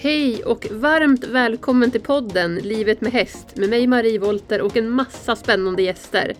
[0.00, 4.90] Hej och varmt välkommen till podden Livet med häst med mig Marie Volter och en
[4.90, 6.34] massa spännande gäster.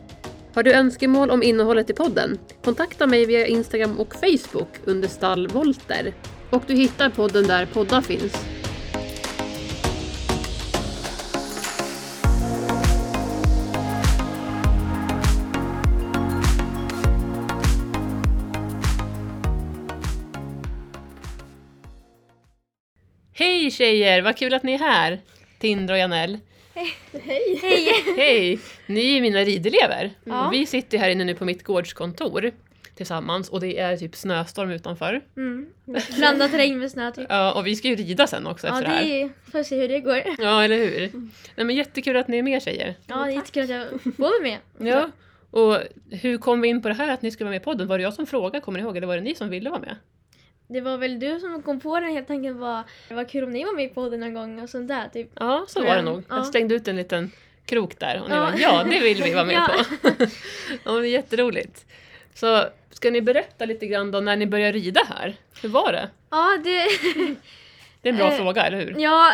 [0.55, 2.39] Har du önskemål om innehållet i podden?
[2.65, 6.15] Kontakta mig via Instagram och Facebook under stall Volter.
[6.51, 8.58] Och du hittar podden där poddar finns.
[23.79, 24.23] Tjejer!
[24.23, 25.21] Vad kul att ni är här!
[25.59, 26.39] Tindra och Janell.
[26.75, 26.93] Hej!
[27.63, 27.93] Hej!
[28.17, 28.59] Hej!
[28.87, 30.11] Ni är mina ridelever.
[30.25, 30.49] Ja.
[30.53, 32.53] Vi sitter här inne nu på mitt gårdskontor
[32.95, 35.21] tillsammans och det är typ snöstorm utanför.
[35.37, 35.67] Mm.
[36.17, 37.27] Blandat regn med snö typ.
[37.29, 39.25] Ja, och vi ska ju rida sen också Ja, efter det det här.
[39.25, 39.51] är...
[39.53, 40.23] Får se hur det går.
[40.39, 41.11] Ja, eller hur?
[41.57, 42.95] Nej, men jättekul att ni är med tjejer.
[43.07, 44.59] Ja, det är jättekul att jag får vara med.
[44.79, 45.11] Ja.
[45.51, 45.79] Och
[46.11, 47.87] hur kom vi in på det här att ni skulle vara med i podden?
[47.89, 48.97] Var det jag som frågade, kommer ni ihåg?
[48.97, 49.97] Eller var det ni som ville vara med?
[50.69, 53.51] Det var väl du som kom på den helt tanken var det var kul om
[53.51, 55.31] ni var med på podden någon gång och sånt där typ.
[55.35, 56.03] Ja, så var det Ja.
[56.03, 56.23] nog.
[56.29, 56.45] Jag Ja.
[56.45, 57.31] slängde ut en liten
[57.67, 58.41] krok där och ni Ja.
[58.41, 59.85] bara ja, det vill vi vara med Ja.
[60.03, 60.09] på.
[60.85, 61.87] ja, det är jätteroligt.
[62.35, 65.37] Så ska ni berätta lite grann då när ni började rida här?
[65.63, 66.09] Hur var det?
[66.31, 66.87] Ja, det...
[68.03, 68.95] Det är en bra Eh, fråga, eller hur?
[68.99, 69.33] Ja,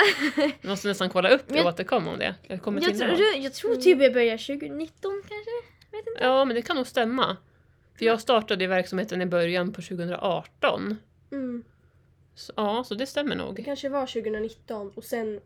[0.60, 2.34] Vi måste nästan kolla upp det och återkomma om det.
[2.48, 5.50] Jag, kommer jag, tror, jag tror typ jag började 2019 kanske?
[5.96, 6.24] Vet inte.
[6.24, 7.36] Ja, men det kan nog stämma.
[7.98, 10.98] För jag startade i verksamheten i början på 2018.
[11.34, 11.64] Mm.
[12.34, 13.62] Så, ja, så det stämmer Det nog.
[13.64, 15.40] kanske var 2019 och sen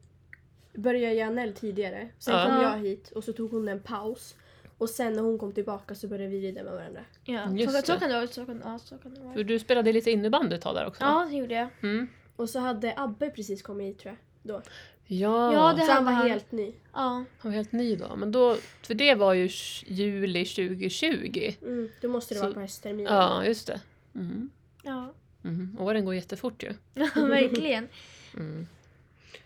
[0.74, 2.08] började Janelle tidigare.
[2.18, 2.46] Sen Ja.
[2.46, 4.34] kom jag hit och så tog hon en paus.
[4.78, 7.00] Och sen när hon kom tillbaka så började vi rida med varandra.
[7.24, 7.98] Ja, Just så, så det.
[7.98, 8.26] kan det vara.
[8.26, 9.42] Så kan, ja, så kan det För vara.
[9.42, 11.02] du spelade lite innebandy ett tag där också.
[11.04, 11.68] Ja, det gjorde jag.
[11.82, 12.08] Mm.
[12.36, 14.54] Och så hade Abbe precis kommit hit tror jag.
[14.54, 14.62] Då.
[15.06, 16.72] Ja, Ja, det- Så han var han- helt ny.
[16.92, 17.24] Ja.
[17.38, 18.16] han var helt ny då.
[18.16, 19.48] Men då, för det var ju
[19.86, 21.52] juli 2020.
[21.62, 21.88] Mm.
[22.00, 23.14] Då måste det Så- vara på höstterminen.
[23.14, 23.80] Ja, just det.
[24.14, 24.50] Mm.
[24.82, 25.12] Ja,
[25.44, 25.76] Mm.
[25.80, 26.74] Åren går jättefort ju.
[26.94, 27.88] ja verkligen.
[28.36, 28.66] Mm.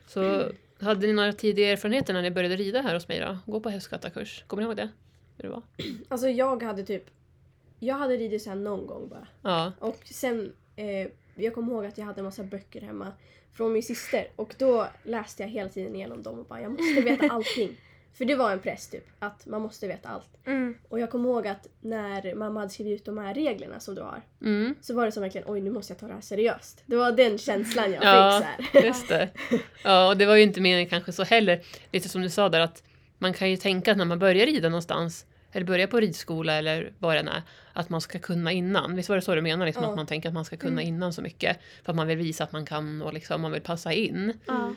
[0.07, 3.39] Så hade ni några tidiga erfarenheter när ni började rida här hos mig då?
[3.53, 4.45] Gå på hästkattarkurs.
[4.47, 4.89] Kommer ni ihåg det?
[5.37, 5.63] Hur det var?
[6.09, 7.05] Alltså jag hade typ...
[7.79, 9.27] Jag hade ridit så här någon gång bara.
[9.43, 9.73] Ja.
[9.79, 10.53] Och sen...
[10.77, 13.13] Eh, jag kommer ihåg att jag hade en massa böcker hemma
[13.53, 14.27] från min syster.
[14.37, 17.77] Och då läste jag hela tiden igenom dem och bara jag måste veta allting.
[18.15, 20.29] För det var en press typ, att man måste veta allt.
[20.47, 20.75] Mm.
[20.89, 24.01] Och jag kommer ihåg att när mamma hade skrivit ut de här reglerna som du
[24.03, 24.75] har Mm.
[24.81, 26.83] så var det som verkligen oj nu måste jag ta det här seriöst.
[26.87, 28.43] Det var den känslan jag Ja.
[28.59, 28.85] fick så här.
[28.87, 29.29] Just det.
[29.85, 31.61] Ja, och det var ju inte meningen kanske så heller.
[31.93, 32.83] Lite som du sa där att
[33.19, 36.93] man kan ju tänka att när man börjar rida någonstans eller börjar på ridskola eller
[36.99, 38.97] vad det än är, att man ska kunna innan.
[38.97, 39.67] Visst var det så du menade?
[39.67, 39.91] Liksom, Ja.
[39.91, 41.57] Att man tänker att man ska kunna innan så mycket.
[41.85, 44.33] För att man vill visa att man kan och liksom, man vill passa in.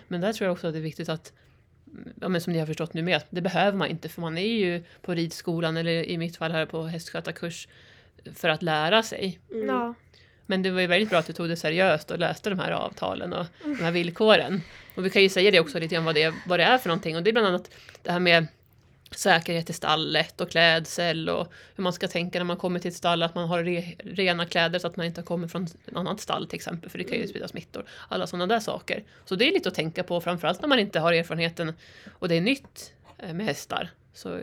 [0.08, 1.34] Men där tror jag också att det är viktigt att,
[2.22, 4.38] ja, men som ni har förstått nu med, att det behöver man inte för man
[4.38, 7.68] är ju på ridskolan eller i mitt fall här på hästskötarkurs
[8.36, 9.40] för att lära sig.
[9.52, 9.68] Mm.
[9.68, 9.94] Ja.
[10.46, 12.72] Men det var ju väldigt bra att du tog det seriöst och läste de här
[12.72, 14.62] avtalen och de här villkoren.
[14.96, 16.90] Och vi kan ju säga det också lite grann vad det, vad det är för
[16.90, 17.72] någonting och det är bland annat
[18.04, 18.48] det här med
[19.20, 22.96] säkerhet i stallet och klädsel och hur man ska tänka när man kommer till ett
[22.96, 26.20] stall att man har re, rena kläder så att man inte kommer från ett annat
[26.20, 27.86] stall till exempel för det kan ju sprida smittor.
[28.10, 29.04] Alla sådana där saker.
[29.26, 31.74] Så det är lite att tänka på framförallt när man inte har erfarenheten
[32.20, 33.90] och det är nytt eh, med hästar.
[34.14, 34.40] Så,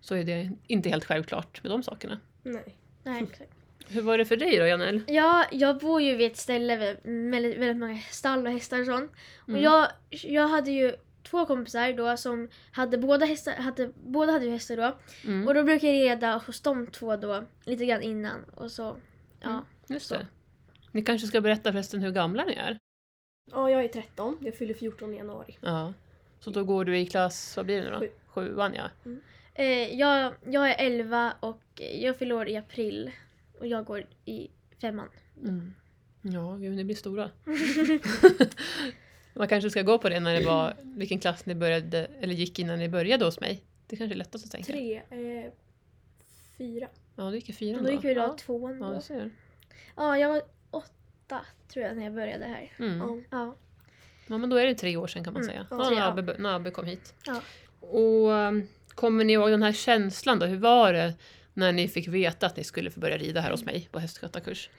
[0.00, 2.20] så är det inte helt självklart med de sakerna.
[2.42, 2.76] Nej.
[3.02, 3.50] Nej, exakt.
[3.88, 5.00] Hur var det för dig då Janelle?
[5.06, 6.96] Ja, jag bor ju vid ett ställe med
[7.30, 9.12] väldigt, väldigt många stall och hästar och sånt.
[9.42, 9.62] Och Mm.
[9.62, 14.50] jag, jag hade ju två kompisar då som hade båda hästar, hade, båda hade ju
[14.50, 14.96] hästar då.
[15.24, 15.48] Mm.
[15.48, 18.96] Och då brukade jag reda hos de två då lite grann innan och så.
[19.40, 19.50] Ja.
[19.50, 19.64] Mm.
[19.86, 20.26] Just det.
[20.92, 22.78] Ni kanske ska berätta förresten hur gamla ni är?
[23.50, 24.38] Ja, jag är 13.
[24.40, 25.58] Jag fyller 14 i januari.
[25.60, 25.92] Ja.
[26.40, 27.98] Så då går du i klass, vad blir det nu då?
[27.98, 28.10] Sju.
[28.26, 29.12] Sjuan ja.
[29.54, 33.10] Eh, jag, jag är 11 och jag fyller år i april.
[33.58, 35.08] Och jag går i femman.
[35.42, 35.74] Mm.
[36.22, 37.30] Ja, gud ni blir stora.
[39.34, 42.58] Man kanske ska gå på det när det var, vilken klass ni började, eller gick
[42.58, 43.64] innan ni började hos mig.
[43.86, 44.72] Det kanske är lättast att tänka.
[44.72, 45.52] Tre, eh,
[46.58, 46.88] fyra.
[47.16, 47.84] Ja, du gick i fyran då.
[47.88, 48.36] då gick vi då ja.
[48.40, 48.94] tvåan Ja, då.
[48.94, 49.30] du ser.
[49.96, 51.40] Ja, jag var åtta
[51.72, 52.72] tror jag när jag började här.
[52.78, 52.98] Mm.
[52.98, 53.18] Ja.
[53.30, 53.56] Ja.
[54.26, 55.66] Ja, men då är det tre år sedan kan man Mm, säga.
[55.70, 56.06] ja, Ja, när, ja.
[56.08, 57.14] Abbe, när Abbe kom hit.
[57.26, 57.40] Ja.
[57.80, 60.46] Och um, kommer ni ihåg den här känslan då?
[60.46, 61.14] Hur var det
[61.54, 64.70] när ni fick veta att ni skulle få börja rida här hos mig på hästskötarkurs?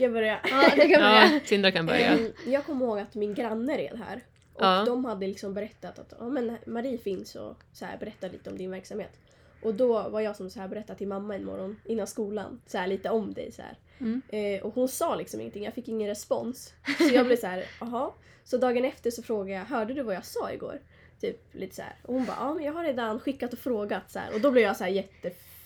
[0.00, 0.38] Ska jag börja?
[0.50, 1.24] ja, det kan göra.
[1.24, 2.18] Ja, Sindra kan börja.
[2.46, 4.16] Jag kommer ihåg att min granne red här.
[4.54, 4.84] Och Ja.
[4.86, 8.58] de hade liksom berättat att ja, men Marie finns och så här, berätta lite om
[8.58, 9.10] din verksamhet.
[9.62, 12.78] Och då var jag som så här berättade till mamma en morgon innan skolan så
[12.78, 13.52] här, lite om dig.
[13.52, 13.78] Så här.
[13.98, 14.22] Mm.
[14.28, 16.72] Eh, och hon sa liksom ingenting, jag fick ingen respons.
[16.98, 18.10] Så jag blev så här, jaha.
[18.44, 20.80] Så dagen efter så frågade jag, hörde du vad jag sa igår?
[21.20, 21.94] Typ lite så här.
[22.02, 24.34] Och hon bara, ja men jag har redan skickat och frågat så här.
[24.34, 24.90] Och då blev jag så här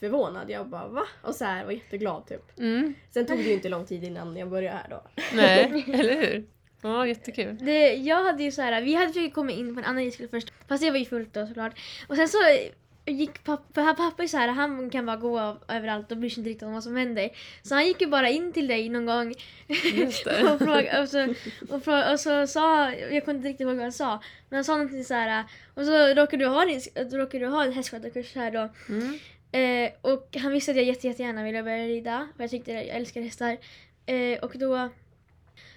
[0.04, 0.50] jätteförvånad.
[0.50, 1.02] Jag bara, va?
[1.22, 2.58] Och så här var jätteglad typ.
[2.58, 2.94] Mm.
[3.10, 5.02] Sen tog det ju inte lång tid innan jag började här då.
[5.32, 6.44] Nej, eller hur?
[6.82, 7.56] Ja, jättekul.
[7.60, 10.28] Det, jag hade ju så här, vi hade försökt komma in på en annan ridskola
[10.30, 11.78] först, fast det var ju fullt då såklart.
[12.08, 12.38] Och sen så
[13.06, 16.38] gick pappa, pappa är så här, han kan bara gå av, överallt och bryr sig
[16.40, 17.30] inte riktigt om vad som händer.
[17.62, 19.28] Så han gick ju bara in till dig någon gång
[20.52, 21.22] och, fråga, och, så,
[21.70, 24.64] och, frå- och så sa, jag kommer inte riktigt ihåg vad han sa, men han
[24.64, 26.64] sa någonting så här och så råkade du ha,
[26.96, 28.68] råkade du ha en hästskötarkurs här då.
[28.88, 29.18] Mm.
[29.54, 32.84] Eh, och han visste att jag jätte, jättegärna ville börja rida, för jag tyckte jag
[32.84, 33.58] älskar hästar.
[34.06, 34.88] Eh, och då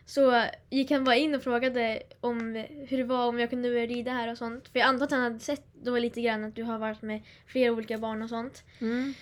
[0.05, 3.85] så gick han bara in och frågade om hur det var om jag kunde börja
[3.85, 4.67] rida här och sånt.
[4.67, 7.21] För jag antar att han hade sett då lite grann att du har varit med
[7.47, 8.63] flera olika barn och sånt.
[8.79, 9.13] Mm.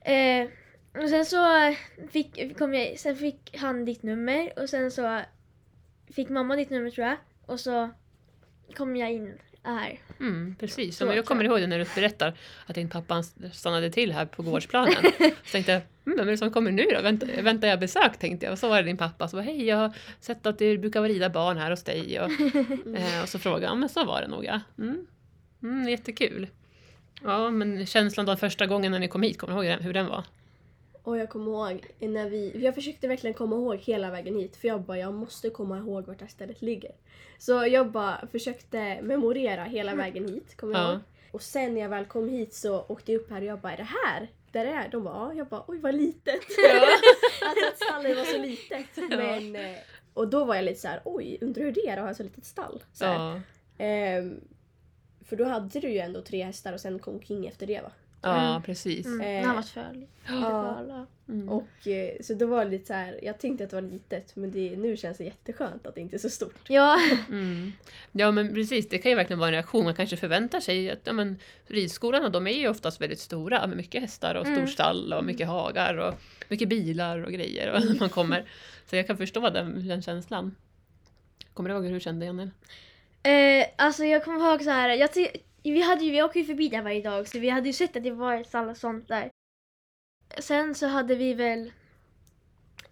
[0.00, 0.48] Eh,
[1.02, 1.74] och sen så
[2.10, 5.20] fick, kom jag, sen fick han ditt nummer och sen så
[6.12, 7.16] fick mamma ditt nummer tror jag.
[7.46, 7.90] Och så
[8.74, 9.98] kom jag in här.
[10.20, 12.34] Mm, precis, Så jag kommer ihåg det när du berättar
[12.66, 13.22] att din pappa
[13.52, 14.94] stannade till här på gårdsplanen.
[15.18, 17.02] Så tänkte jag, mm, vem är det som kommer nu då?
[17.02, 18.18] Väntar, väntar jag besök?
[18.18, 18.52] tänkte jag.
[18.52, 21.02] Och så var det din pappa som var, hej jag har sett att det brukar
[21.02, 22.20] rida barn här hos dig.
[22.20, 22.30] Och,
[22.96, 24.60] eh, och så frågade ja men så var det nog ja.
[24.78, 25.06] Mm.
[25.62, 26.46] Mm, jättekul.
[27.22, 30.06] Ja, men känslan då första gången när ni kom hit, kommer du ihåg hur den
[30.06, 30.24] var?
[31.02, 34.68] Och jag kommer ihåg när vi, jag försökte verkligen komma ihåg hela vägen hit för
[34.68, 36.92] jag bara, jag måste komma ihåg vart det här stället ligger.
[37.38, 40.90] Så jag bara försökte memorera hela vägen hit, kommer jag Ja.
[40.92, 41.00] ihåg.
[41.32, 43.72] Och sen när jag väl kom hit så åkte jag upp här och jag bara,
[43.72, 44.28] är det här?
[44.52, 44.88] Där det är?
[44.88, 45.34] De bara, ja.
[45.34, 46.34] Jag bara, oj vad litet.
[47.44, 49.08] alltså att stallet var så litet.
[49.08, 49.76] Men, eh,
[50.14, 52.22] och då var jag lite så här, oj, undrar hur det är att ha så
[52.22, 52.82] litet stall.
[52.92, 53.04] Så.
[53.04, 53.40] Ja,
[53.78, 54.40] Ehm,
[55.24, 57.90] för då hade du ju ändå tre hästar och sen kom King efter det va?
[58.22, 58.62] Ja Mm.
[58.62, 59.06] precis.
[59.06, 60.06] Mm, Eh, han var föl.
[60.28, 61.06] Ja.
[61.28, 61.48] Mm.
[61.48, 64.36] Och, eh, så då var det lite så här, jag tänkte att det var litet
[64.36, 66.54] men det, nu känns det jätteskönt att det inte är så stort.
[66.68, 67.72] Ja, Mm.
[68.12, 69.84] Ja men precis, det kan ju verkligen vara en reaktion.
[69.84, 73.76] Man kanske förväntar sig att ja, men, ridskolorna de är ju oftast väldigt stora med
[73.76, 74.56] mycket hästar och Mm.
[74.58, 76.14] stor stall och mycket hagar och
[76.48, 78.44] mycket bilar och grejer och man kommer.
[78.86, 80.56] Så jag kan förstå den, den känslan.
[81.54, 82.50] Kommer du ihåg hur du kände Janne?
[83.22, 84.88] Eh, alltså jag kommer ihåg så här.
[84.90, 85.12] Jag
[85.62, 87.96] vi, hade ju, vi åker ju förbi där varje dag så vi hade ju sett
[87.96, 89.30] att det var och sånt där.
[90.38, 91.72] Sen så hade vi väl...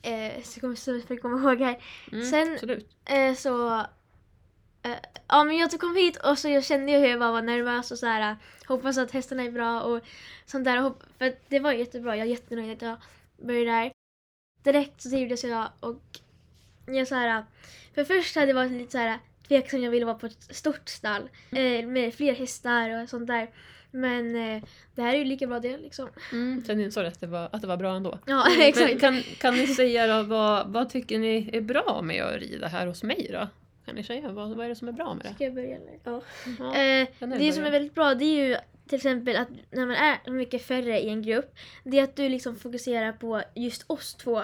[0.02, 1.82] Eh, så kommer så jag komma ihåg här.
[2.12, 2.82] Mm, Sen-.
[3.04, 3.78] Eh, så...
[4.82, 4.96] Eh,
[5.28, 7.98] ja men jag kom hit och så jag kände hur jag bara var nervös och
[7.98, 8.36] så här.
[8.66, 10.00] Hoppas att hästarna är bra och
[10.46, 10.92] sånt där.
[11.18, 12.16] För det var jättebra.
[12.16, 12.96] Jag är jättenöjd att jag
[13.46, 13.92] började där.
[14.62, 16.02] Direkt så trivdes jag och
[16.86, 17.44] jag så här.
[17.94, 19.18] För först hade det varit lite så här
[19.48, 19.82] tveksam.
[19.82, 23.48] Jag ville vara på ett stort stall eh, med fler hästar och sånt där.
[23.90, 24.62] Men eh,
[24.94, 26.08] det här är ju lika bra det liksom.
[26.32, 28.18] Mm, sen insåg du att det var, att det var bra ändå.
[28.26, 29.00] Ja Men exakt.
[29.00, 32.86] kan, kan ni säga då, vad, vad tycker ni är bra med att rida här
[32.86, 33.48] hos mig då?
[33.86, 35.34] Kan ni säga, vad, vad är det som är bra med det?
[35.34, 35.98] Ska jag börja eller?
[36.04, 36.22] Ja.
[36.58, 36.76] Ja.
[36.76, 38.56] Eh, det som är väldigt bra det är ju
[38.88, 41.54] till exempel att när man är mycket färre i en grupp,
[41.84, 44.42] det är att du liksom fokuserar på just oss två.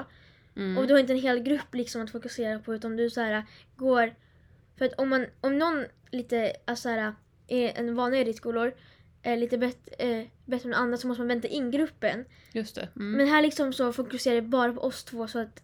[0.56, 0.78] Mm.
[0.78, 3.44] Och du har inte en hel grupp liksom att fokusera på utan du så här
[3.76, 4.14] går...
[4.78, 7.12] För att om, man, om någon lite, alltså så här,
[7.48, 8.74] är en vanlig ridskolor
[9.22, 12.24] är lite bet, eh, bättre än andra så måste man vänta in gruppen.
[12.52, 12.88] Just det.
[12.96, 13.12] Mm.
[13.12, 15.62] Men här liksom så fokuserar jag bara på oss två så att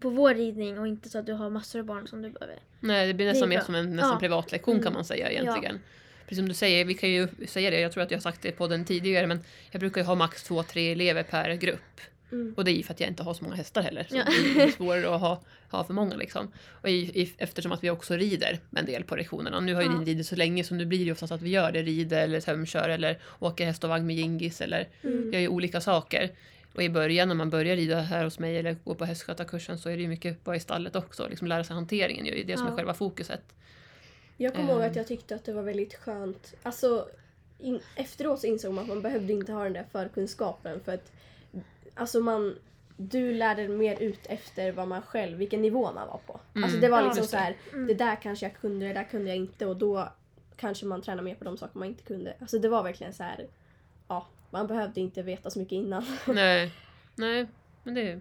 [0.00, 2.58] på vår ridning och inte så att du har massor av barn som du behöver.
[2.80, 3.64] Nej, det blir Det nästan mer bra.
[3.64, 4.18] som en nästan Ja.
[4.18, 4.92] privatlektion kan Mm.
[4.94, 5.80] man säga egentligen.
[6.22, 8.42] Precis som du säger, vi kan ju säga det, jag tror att jag har sagt
[8.42, 9.40] det på den tidigare, men
[9.70, 12.00] jag brukar ju ha max två, tre elever per grupp.
[12.32, 12.54] Mm.
[12.56, 14.06] Och det är ju för att jag inte har så många hästar heller.
[14.10, 14.24] Så Ja.
[14.54, 16.52] det är svårare att ha, ha för många liksom.
[16.82, 19.60] Och i, i, eftersom att vi också rider en del på lektionerna.
[19.60, 19.98] Nu har ju Ja.
[19.98, 21.82] ni ridit så länge så nu blir det ju oftast att vi gör det.
[21.82, 25.32] Rider eller tömkör eller åker häst och vagn med Gingis eller Mm.
[25.32, 26.30] gör ju olika saker.
[26.74, 29.88] Och i början när man börjar rida här hos mig eller gå på hästskötarkursen så
[29.88, 31.28] är det ju mycket vara i stallet också.
[31.28, 32.76] Liksom lära sig hanteringen, är ju det som är Ja.
[32.76, 33.42] själva fokuset.
[34.36, 34.90] Jag kommer ihåg Ehm.
[34.90, 36.54] att jag tyckte att det var väldigt skönt.
[36.62, 37.08] Alltså,
[37.58, 41.12] in, efteråt så insåg man att man behövde inte ha den där förkunskapen för att
[41.94, 42.58] alltså man,
[42.96, 46.40] du lärde mer ut efter vad man själv, vilken nivå man var på.
[46.54, 46.64] Mm.
[46.64, 47.42] Alltså det var Ja, liksom just så det.
[47.42, 47.86] här, Mm.
[47.86, 50.08] det där kanske jag kunde, det där kunde jag inte och då
[50.56, 52.36] kanske man tränar mer på de saker man inte kunde.
[52.40, 53.46] Alltså det var verkligen så här,
[54.08, 56.04] ja, man behövde inte veta så mycket innan.
[56.26, 56.72] Nej,
[57.14, 57.46] nej,
[57.82, 58.20] men det är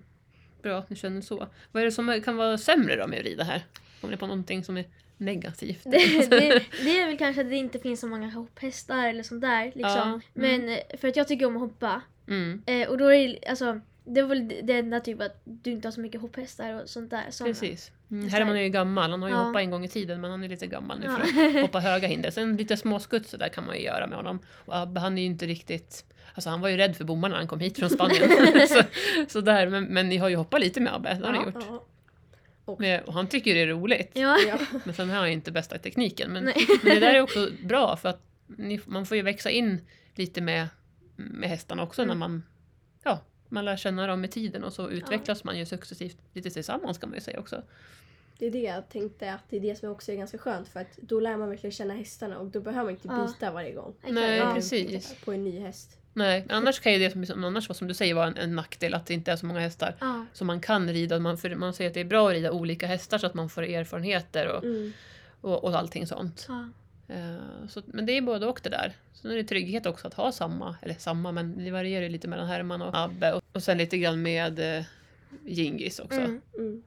[0.62, 1.48] bra att ni känner så.
[1.72, 3.64] Vad är det som kan vara sämre då med att rida här?
[4.02, 4.86] Kommer ni på någonting som är
[5.26, 5.84] negativt?
[5.84, 5.90] Det,
[6.30, 9.66] det, det är väl kanske att det inte finns så många hopphästar eller sånt där.
[9.66, 9.82] Liksom.
[9.86, 10.22] Ja, mm.
[10.34, 12.02] Men eh, för att jag tycker om att hoppa.
[12.28, 15.72] Mm, Eh, och då är det, alltså, det är väl det enda typ att du
[15.72, 17.24] inte har så mycket hopphästar och sånt där.
[17.30, 17.50] Såna.
[17.50, 17.92] precis.
[18.12, 19.42] Mm, Herman är ju gammal, han har ju Ja.
[19.44, 21.12] hoppat en gång i tiden men han är lite gammal nu Ja.
[21.26, 22.32] för att hoppa höga hinder.
[22.32, 24.40] Sen lite småskutt så där kan man ju göra med honom.
[24.66, 27.38] Och Abbe han är ju inte riktigt Alltså han var ju rädd för bommarna när
[27.40, 28.30] han kom hit från Spanien.
[28.68, 28.82] så,
[29.28, 31.84] så där, men, men ni har ju hoppat lite med Abbe, det har ni gjort.
[32.66, 32.76] Ja.
[32.80, 34.12] Men, och han tycker det är roligt.
[34.14, 34.38] Ja.
[34.48, 34.58] Ja.
[34.86, 36.32] Men sen har han ju inte bästa tekniken.
[36.32, 36.54] Men, men
[36.84, 39.82] det där är också bra för att ni, man får ju växa in
[40.16, 40.68] lite med,
[41.16, 42.20] med hästarna också när Mm.
[42.20, 42.44] man,
[43.04, 46.98] ja, man lär känna dem med tiden och så utvecklas man ju successivt lite tillsammans
[46.98, 47.64] kan man ju säga också.
[48.38, 50.80] Det är det jag tänkte att det är det som också är ganska skönt för
[50.80, 53.26] att då lär man verkligen känna hästarna och då behöver man inte Ja.
[53.28, 53.94] byta varje gång.
[54.08, 54.54] Nej, ja.
[54.56, 55.16] precis.
[55.26, 55.98] På en ny häst.
[56.14, 58.94] Nej, annars kan ju det som, som annars som du säger vara en, en nackdel
[58.94, 60.26] att det inte är så många hästar Ja.
[60.34, 61.20] som man kan rida.
[61.20, 63.50] Man, för man säger att det är bra att rida olika hästar så att man
[63.50, 64.94] får erfarenheter och, Mm.
[65.42, 66.46] och, och allting sånt.
[66.50, 66.70] Ja.
[67.16, 68.94] Eh, så, men det är både och det där.
[69.14, 72.28] Sen är det trygghet också att ha samma, eller samma, men det varierar ju lite
[72.28, 73.34] mellan Herman och Abbe.
[73.34, 74.84] Och, och sen lite grann med eh,
[75.46, 76.20] Gingis också.
[76.20, 76.42] Mm.
[76.58, 76.84] Mm.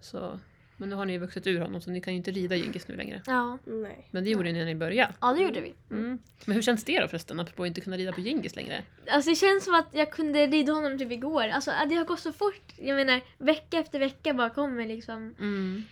[0.00, 0.38] Så,
[0.76, 2.88] men nu har ni ju vuxit ur honom så ni kan ju inte rida Gingis
[2.88, 3.22] nu längre.
[3.26, 3.58] Ja.
[3.64, 4.08] Nej.
[4.10, 5.14] Men det gjorde ni när ni började.
[5.20, 5.74] ja, det gjorde vi.
[5.90, 6.18] Mm.
[6.44, 8.82] Men hur känns det då förresten, apropå att inte kunna rida på Gingis längre?
[9.10, 11.48] Alltså det känns som att jag kunde rida honom typ igår.
[11.48, 12.72] Alltså det har gått så fort.
[12.76, 15.34] Jag menar vecka efter vecka bara kommer liksom.
[15.40, 15.84] Mm.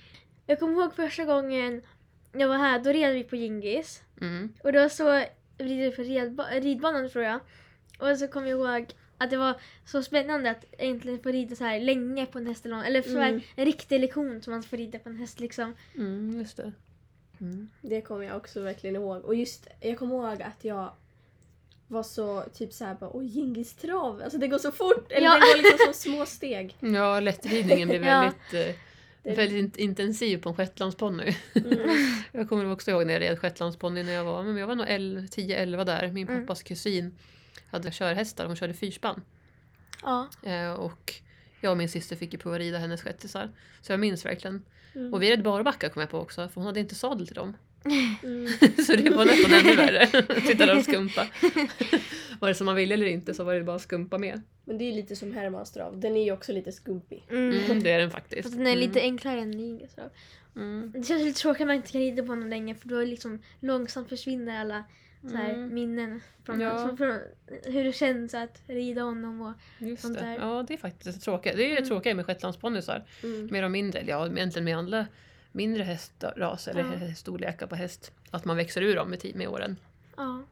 [0.46, 1.82] Jag kommer ihåg första gången
[2.32, 4.02] jag var här, då red vi på Gingis.
[4.20, 4.52] Mm.
[4.64, 5.24] Och var så,
[5.58, 7.40] vi red på redba- ridbanan tror jag.
[7.98, 8.86] Och så kommer jag ihåg
[9.24, 12.66] att det var så spännande att äntligen få rida så här länge på en häst.
[12.66, 13.40] Eller, eller så här, Mm.
[13.56, 15.74] en riktig lektion som man får rida på en häst liksom.
[15.94, 16.72] Mm, just det.
[17.40, 17.68] Mm.
[17.80, 19.24] Det kommer jag också verkligen ihåg.
[19.24, 20.92] Och just, jag kommer ihåg att jag
[21.88, 25.12] var så typ såhär bara oj Djingis trav, alltså det går så fort!
[25.12, 25.34] Eller Ja.
[25.34, 26.76] det går liksom så små steg.
[26.80, 28.20] Ja, lättridningen blev Ja.
[28.20, 28.74] väldigt, eh,
[29.22, 31.36] Det- väldigt intensiv på en shetlandsponny.
[31.54, 31.78] Mm.
[32.32, 34.86] Jag kommer också ihåg när jag red shetlandsponny när jag var, men jag var nog
[34.86, 36.08] 10-11 där.
[36.12, 36.42] Min Mm.
[36.46, 37.14] pappas kusin
[37.72, 39.22] hade körhästar, hon körde fyrspann.
[40.02, 40.28] Ja.
[40.42, 41.14] Eh, och
[41.60, 43.50] jag och min syster fick ju prova rida hennes shettisar.
[43.80, 44.64] Så jag minns verkligen.
[44.94, 45.14] Mm.
[45.14, 47.56] Och vi red barbacka kom jag på också, för hon hade inte sadel till dem.
[48.22, 48.48] Mm.
[48.86, 50.06] så det var nästan ännu värre.
[50.46, 51.26] Sitta där och skumpa.
[52.40, 54.42] var det som man ville eller inte så var det bara att skumpa med.
[54.64, 57.24] Men det är lite som Hermans trav, den är ju också lite skumpig.
[57.30, 57.64] Mm.
[57.64, 58.42] Mm, det är den faktiskt.
[58.42, 58.88] Fast den är Mm.
[58.88, 59.94] lite enklare än Gingis.
[59.96, 60.02] då.
[60.60, 60.92] Mm.
[60.94, 63.42] Det känns lite tråkigt att man inte kan rida på honom längre för då liksom
[63.60, 64.84] långsamt försvinner alla
[65.30, 65.74] så här, Mm.
[65.74, 66.86] minnen från, Ja.
[66.86, 67.18] från, från
[67.64, 69.40] hur det känns att rida honom.
[69.42, 69.52] Och,
[69.86, 70.24] Just Sånt det.
[70.24, 70.34] där.
[70.36, 71.54] Ja, det är faktiskt det tråkiga.
[71.56, 71.88] Det är Mm.
[71.88, 73.04] tråkiga med shetlandsponnysar.
[73.22, 73.48] Mm.
[73.52, 75.06] Mer och mindre, ja egentligen med alla
[75.52, 77.14] mindre hästraser eller Ja.
[77.14, 78.12] storlekar på häst.
[78.30, 79.76] Att man växer ur dem med, tid- med åren.
[80.16, 80.42] ja.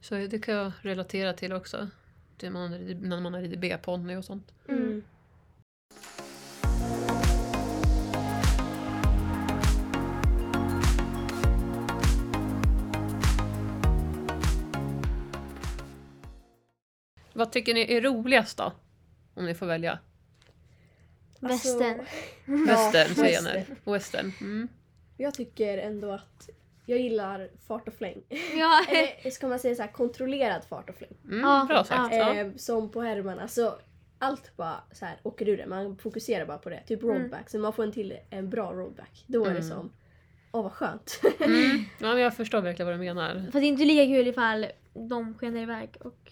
[0.00, 1.88] Så det kan jag relatera till också.
[2.36, 4.52] Det man, har ridit- när man har ridit B-ponny och sånt.
[4.68, 5.02] Mm.
[17.34, 18.72] Vad tycker ni är roligast då?
[19.34, 19.98] Om ni får välja.
[21.42, 21.98] Alltså, Västern.
[22.66, 23.64] Western säger jag western.
[23.84, 23.92] nu.
[23.92, 24.32] Western.
[24.40, 24.68] Mm.
[25.16, 26.48] Jag tycker ändå att
[26.86, 28.22] jag gillar fart och fläng.
[28.56, 28.84] Ja.
[29.20, 31.10] Eller ska man säga så här kontrollerad fart och fläng.
[31.24, 32.14] Mm, Ja, bra sagt.
[32.14, 32.34] Ja.
[32.34, 33.78] Eh, som på Herman, alltså
[34.18, 35.66] allt bara så här åker ur det.
[35.66, 36.82] Man fokuserar bara på det.
[36.86, 37.50] Typ rollback.
[37.50, 39.24] Så man får en till en bra rollback.
[39.26, 39.68] Då är det Mm.
[39.68, 39.92] som,
[40.52, 41.20] åh vad skönt.
[41.40, 41.60] Mm.
[42.00, 43.34] ja, men jag förstår verkligen vad du menar.
[43.34, 45.90] Fast det är inte lika kul ifall de skenar iväg.
[46.00, 46.23] Och,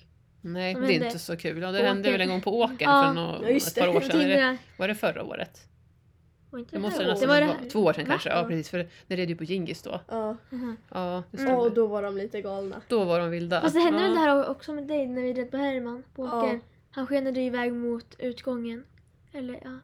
[0.45, 1.63] Nej, det är inte så kul.
[1.63, 3.03] Ja, det hände väl en gång på åkern Ja.
[3.07, 3.97] för nå- Ja, just ett par det.
[3.97, 4.19] år sedan.
[4.19, 5.61] Det, var det förra året?
[6.51, 7.57] var Det måste det det nästan det var vara.
[7.63, 7.71] det.
[7.71, 8.29] Två år sedan kanske.
[8.29, 8.45] Ja, Ja.
[8.49, 8.69] precis.
[8.71, 10.01] För det red ju på Gingis då.
[10.09, 10.37] ja.
[10.91, 11.55] Ja, det Mm.
[11.55, 12.81] Och då var de lite galna.
[12.89, 13.61] Då var de vilda.
[13.61, 14.05] Fast det hände ja.
[14.07, 16.43] väl det här också med dig när vi red på Herman på Ja.
[16.43, 16.61] åkern.
[16.91, 18.85] Han skenade iväg mot utgången.
[19.33, 19.79] Eller ja.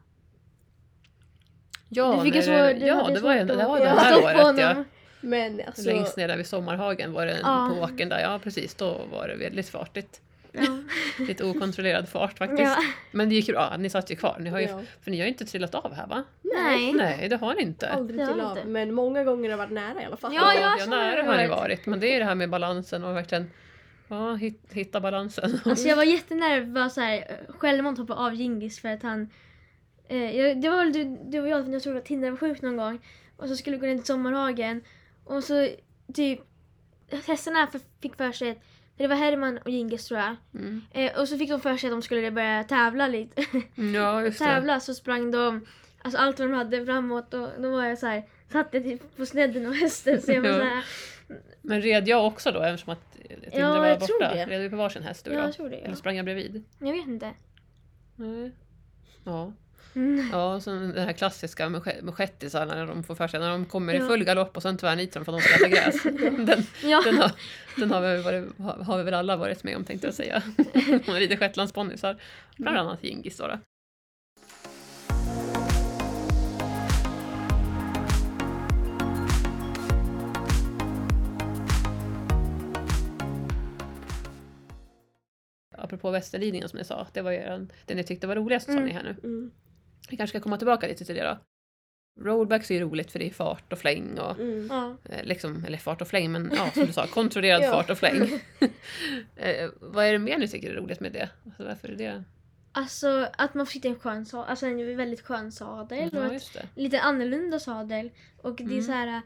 [1.89, 3.91] Ja, du fick när så, det, du ja det var svårt det var det Ja.
[3.99, 4.59] här året.
[4.59, 4.83] Ja.
[5.21, 7.71] Men alltså, Längst ner där vid Sommarhagen var det Ja.
[7.75, 8.19] på åkern där.
[8.19, 8.75] Ja, precis.
[8.75, 10.21] Då var det väldigt fartigt.
[10.51, 10.79] Ja.
[11.27, 12.61] Lite okontrollerad fart faktiskt.
[12.61, 12.83] ja.
[13.11, 13.77] Men det gick ju bra.
[13.77, 14.37] Ni satt ju kvar.
[14.39, 16.23] Ni har ju, ja, För ni har ju inte trillat av här va?
[16.41, 16.93] Nej.
[16.93, 17.89] Nej, det har ni inte.
[17.89, 18.57] aldrig vi av.
[18.65, 20.33] Men många gånger har det varit nära i alla fall.
[20.33, 20.75] Ja, ja.
[20.79, 21.85] ja, nära har ni varit.
[21.85, 23.51] Men det är det här med balansen och verkligen
[24.07, 25.59] ja, hit, hitta balansen.
[25.65, 29.29] Alltså jag var jättenära var så här självmant hoppa av Gingis för att han...
[30.07, 32.61] Eh, jag, det var väl du, du och jag, jag tror att Tindra var sjuk
[32.61, 32.99] någon gång.
[33.37, 34.81] Och så skulle vi gå ner till Sommarhagen.
[35.23, 35.69] Och så
[36.13, 36.39] typ...
[37.27, 37.67] Hästarna
[38.01, 38.57] fick för sig att...
[38.99, 40.35] Det var Herman och Gingis tror jag.
[40.53, 40.81] Mm.
[40.91, 43.41] Eh, och så fick de för sig att de skulle börja tävla lite.
[43.93, 44.45] Ja, just det.
[44.45, 45.65] tävla så sprang de...
[46.01, 48.23] Alltså allt vad de hade framåt och då var jag så här...
[48.51, 50.85] Satt jag typ på snedden och hästen så jag var så här...
[51.61, 54.07] Men red jag också då eftersom att Tindra Ja, var jag borta?
[54.07, 54.45] tror det.
[54.45, 55.53] Red vi på varsin häst du Ja, jag?
[55.53, 55.75] tror det.
[55.75, 55.95] Eller Ja.
[55.95, 56.63] sprang jag bredvid?
[56.79, 57.33] Jag vet inte.
[58.15, 58.51] Nej.
[59.23, 59.53] Ja.
[59.95, 60.29] Mm.
[60.31, 61.81] Ja, sen det här klassiska med,
[62.13, 64.07] shettisarna när de får för sig när de kommer i Ja.
[64.07, 66.03] full galopp och sen tvärnitar de för att de ska äta gräs.
[66.47, 67.01] Den, Ja.
[67.05, 67.31] den, har,
[67.77, 70.43] den har, vi varit, har, vi väl alla varit med om tänkte jag säga.
[71.05, 72.17] Hon rider shetlandsponnysar.
[72.57, 73.59] Bland annat Gingis då.
[85.77, 88.71] Apropå västerridningen som ni sa, det var ju den, det ni tyckte var roligast sa
[88.71, 88.85] Mm.
[88.85, 89.15] ni här nu.
[89.23, 89.51] Mm.
[90.09, 91.37] Vi kanske ska komma tillbaka lite till det då.
[92.21, 94.71] Rollbacks är ju roligt för det är fart och fläng och Mm.
[95.05, 98.21] Eh, liksom, eller fart och fläng men ja, som du sa, kontrollerad fart och fläng.
[99.35, 101.29] eh, vad är det mer ni tycker är roligt med det?
[101.45, 102.23] Alltså, varför är det?
[102.71, 106.09] Alltså att man får sitta i en skön sadel, alltså en väldigt skön sadel.
[106.09, 108.11] och Ja, ett lite annorlunda sadel.
[108.41, 108.81] Och det är Mm.
[108.81, 109.21] så här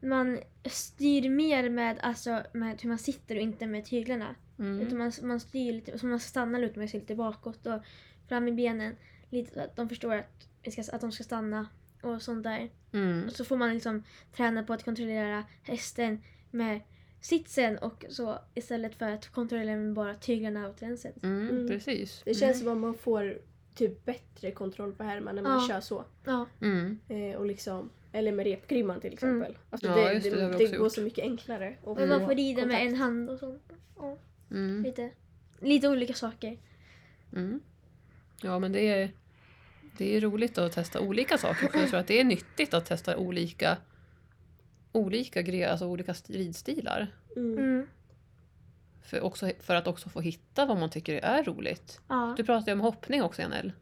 [0.00, 4.34] man styr mer med, alltså, med hur man sitter och inte med tyglarna.
[4.58, 4.98] Utan Mm.
[4.98, 7.82] man, man styr lite, så man stannar lite med sig lite bakåt och
[8.28, 8.96] fram i benen.
[9.34, 11.68] Lite att de förstår att, vi ska, att de ska stanna
[12.02, 12.70] och sånt där.
[12.92, 13.24] Mm.
[13.26, 14.02] Och så får man liksom
[14.36, 16.80] träna på att kontrollera hästen med
[17.20, 21.12] sitsen och så istället för att kontrollera med bara tyglarna åt vänster.
[21.22, 21.48] Mm.
[21.48, 21.68] Mm.
[21.68, 22.22] Precis.
[22.24, 23.38] Det känns som att man får
[23.74, 25.68] typ bättre kontroll på härman när man Ja.
[25.68, 26.04] kör så.
[26.24, 26.98] Ja, Mm.
[27.08, 29.58] Eh, och liksom, eller med repgrimman till exempel.
[29.70, 31.76] Alltså Ja, det det, det, det går så mycket enklare.
[31.86, 33.72] att men man få får rida med en hand och sånt.
[33.96, 34.18] Ja,
[34.50, 34.82] Mm.
[34.82, 35.10] lite,
[35.60, 36.58] lite olika saker.
[37.32, 37.60] Mm.
[38.42, 39.10] Ja, men det är,
[39.98, 41.68] det är roligt att testa olika saker.
[41.68, 43.76] För jag tror att det är nyttigt att testa olika,
[44.92, 47.06] olika, gre- alltså olika ridstilar.
[47.36, 47.58] Mm.
[47.58, 47.86] Mm.
[49.02, 52.00] För, också, för att också få hitta vad man tycker är roligt.
[52.08, 52.34] Ja.
[52.36, 53.72] Du pratade ju om hoppning också, Janelle.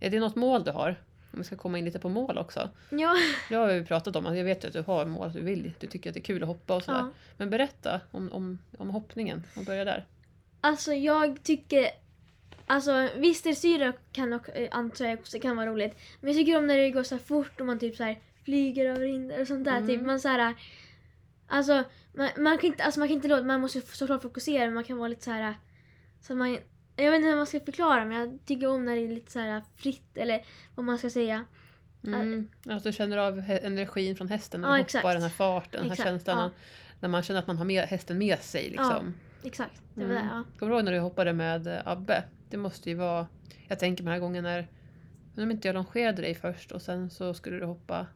[0.00, 1.02] Är det något mål du har?
[1.32, 2.70] Om vi ska komma in lite på mål också.
[2.90, 3.14] Ja.
[3.48, 4.26] Det har vi pratat om.
[4.26, 5.72] att Jag vet ju att du har mål, att du vill.
[5.80, 6.98] Du tycker att det är kul att hoppa och sådär.
[6.98, 7.10] ja.
[7.36, 9.42] Men berätta om, om, om hoppningen.
[9.56, 10.06] Och börja där.
[10.60, 11.86] Alltså jag tycker...
[12.66, 15.98] Alltså visst dressyr kan och, eh, antar jag också kan vara roligt.
[16.20, 18.86] Men jag tycker om när det går så fort och man typ så här flyger
[18.86, 19.76] över hinder och sånt där.
[19.76, 19.86] Mm.
[19.88, 20.54] Typ man så här...
[21.48, 24.74] Alltså man, man kan inte, alltså man kan inte låta, man måste såklart fokusera men
[24.74, 25.54] man kan vara lite så här...
[26.20, 26.58] Så man,
[26.96, 29.32] jag vet inte hur man ska förklara men jag tycker om när det är lite
[29.32, 30.44] så här fritt eller
[30.74, 31.44] vad man ska säga.
[32.06, 32.48] Mm.
[32.68, 35.02] Att du känner av energin från hästen när Ja, du exakt.
[35.02, 36.38] hoppar, den här farten, den här Exakt, känslan.
[36.38, 36.50] ja.
[37.00, 38.70] När man känner att man har med, hästen med sig.
[38.70, 39.14] Liksom.
[39.46, 40.26] Exakt, det var Mm.
[40.26, 40.44] det ja.
[40.58, 42.24] Kommer du ihåg när du hoppade med eh, Abbe?
[42.50, 43.26] Det måste ju vara...
[43.68, 44.68] Jag tänker på den här gången när...
[45.34, 48.06] Undrar om inte jag longerade dig först och sen så skulle du hoppa...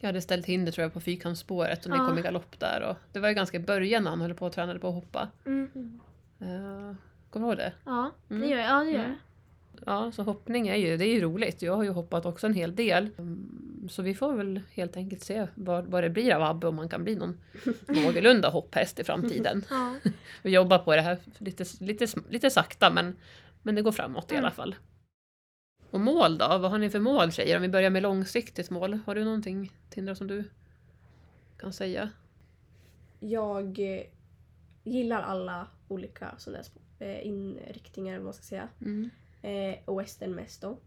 [0.00, 2.08] Jag hade ställt hinder tror jag på fyrkantsspåret och ni Ja.
[2.08, 2.82] kom i galopp där.
[2.90, 4.94] Och det var ju ganska i början när han höll på och tränade på att
[4.94, 5.28] hoppa.
[5.46, 6.00] Mm.
[6.42, 6.94] Uh,
[7.30, 7.72] kommer du ihåg det?
[7.84, 8.48] Ja, det Mm.
[8.50, 8.66] gör jag.
[8.70, 9.10] Ja, det gör Mm.
[9.10, 9.82] jag.
[9.86, 11.62] Ja, så hoppning är ju, det är ju roligt.
[11.62, 13.10] Jag har ju hoppat också en hel del.
[13.88, 16.88] Så vi får väl helt enkelt se vad, vad det blir av Abbe om man
[16.88, 17.40] kan bli någon
[17.88, 19.64] någorlunda hopphäst i framtiden.
[19.70, 19.94] Ja.
[20.42, 23.16] Vi jobbar på det här lite, lite, lite sakta men,
[23.62, 24.44] men det går framåt i Mm.
[24.44, 24.74] alla fall.
[25.90, 26.46] Och mål då?
[26.48, 27.56] Vad har ni för mål tjejer?
[27.56, 28.98] Om vi börjar med långsiktigt mål.
[29.06, 30.44] Har du någonting Tindra som du
[31.56, 32.10] kan säga?
[33.20, 34.02] Jag eh,
[34.84, 36.62] gillar alla olika sådana
[36.98, 38.68] eh, inriktningar, vad man ska säga.
[38.80, 39.10] Mm.
[39.42, 40.78] Eh, och western mest då.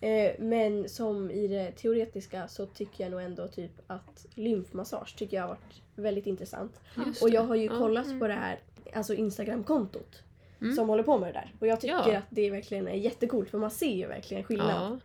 [0.00, 5.36] Eh, men som i det teoretiska så tycker jag nog ändå typ att lymfmassage tycker
[5.36, 6.80] jag har varit väldigt intressant.
[7.06, 7.34] Just Och det.
[7.34, 7.78] jag har ju Ja.
[7.78, 8.20] kollat Mm.
[8.20, 8.58] på det här
[8.94, 10.22] alltså Instagram-kontot
[10.60, 10.74] Mm.
[10.76, 11.52] som håller på med det där.
[11.60, 12.18] Och jag tycker Ja.
[12.18, 14.70] att det verkligen är jättecoolt för man ser ju verkligen skillnad.
[14.92, 14.98] Ja.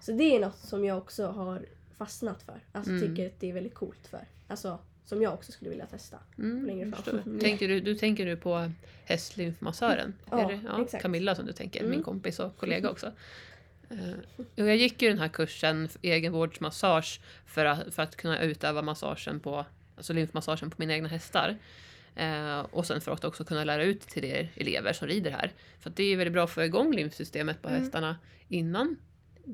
[0.00, 1.66] Så det är något som jag också har
[1.98, 2.60] fastnat för.
[2.72, 3.08] Alltså Mm.
[3.08, 4.28] tycker att det är väldigt coolt för.
[4.48, 6.16] Alltså som jag också skulle vilja testa.
[6.38, 7.18] Mm, längre fram.
[7.18, 7.38] Mm.
[7.40, 8.70] Tänker du, du tänker nu på
[9.04, 10.14] hästlymfmassören?
[10.30, 10.60] Ja, det,
[10.92, 10.98] ja.
[11.00, 12.02] Camilla som du tänker, min Mm.
[12.04, 13.12] kompis och kollega också.
[13.90, 18.82] Eh, och jag gick ju den här kursen egenvårdsmassage för att, för att kunna utöva
[18.82, 21.56] massagen på, alltså lymfmassagen på mina egna hästar.
[22.14, 25.52] Eh, och sen för att också kunna lära ut till er elever som rider här.
[25.80, 27.82] För det är ju väldigt bra att få igång lymfsystemet på Mm.
[27.82, 28.16] hästarna
[28.48, 28.96] innan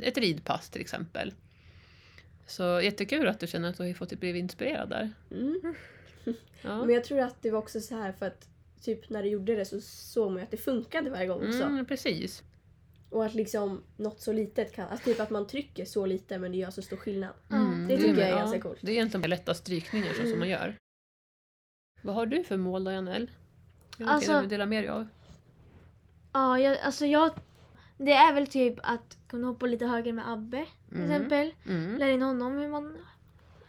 [0.02, 1.32] ett ridpass till exempel.
[2.46, 5.10] Så jättekul att du känner att du har fått blivit inspirerad där.
[5.30, 5.74] Mm.
[6.62, 6.84] Ja.
[6.84, 8.48] Men jag tror att det var också så här för att
[8.82, 11.62] typ när du gjorde det så såg man ju att det funkade varje gång också.
[11.62, 12.42] Mm, precis.
[13.12, 16.52] Och att liksom något så litet kan, alltså typ att man trycker så lite men
[16.52, 17.30] det gör så stor skillnad.
[17.50, 18.78] Mm, det tycker jag är ja, ganska coolt.
[18.80, 20.38] Det är egentligen bara lätta strykningar så som Mm.
[20.38, 20.76] man gör.
[22.02, 23.26] Vad har du för mål då, Janelle?
[23.98, 25.06] Det Alltså- du vill dela med dig av?
[26.32, 27.30] Ja, jag, alltså jag...
[27.98, 31.10] Det är väl typ att kunna hoppa lite högre med Abbe till Mm.
[31.10, 31.54] exempel.
[31.66, 31.96] Mm.
[31.98, 32.98] Lära in honom hur man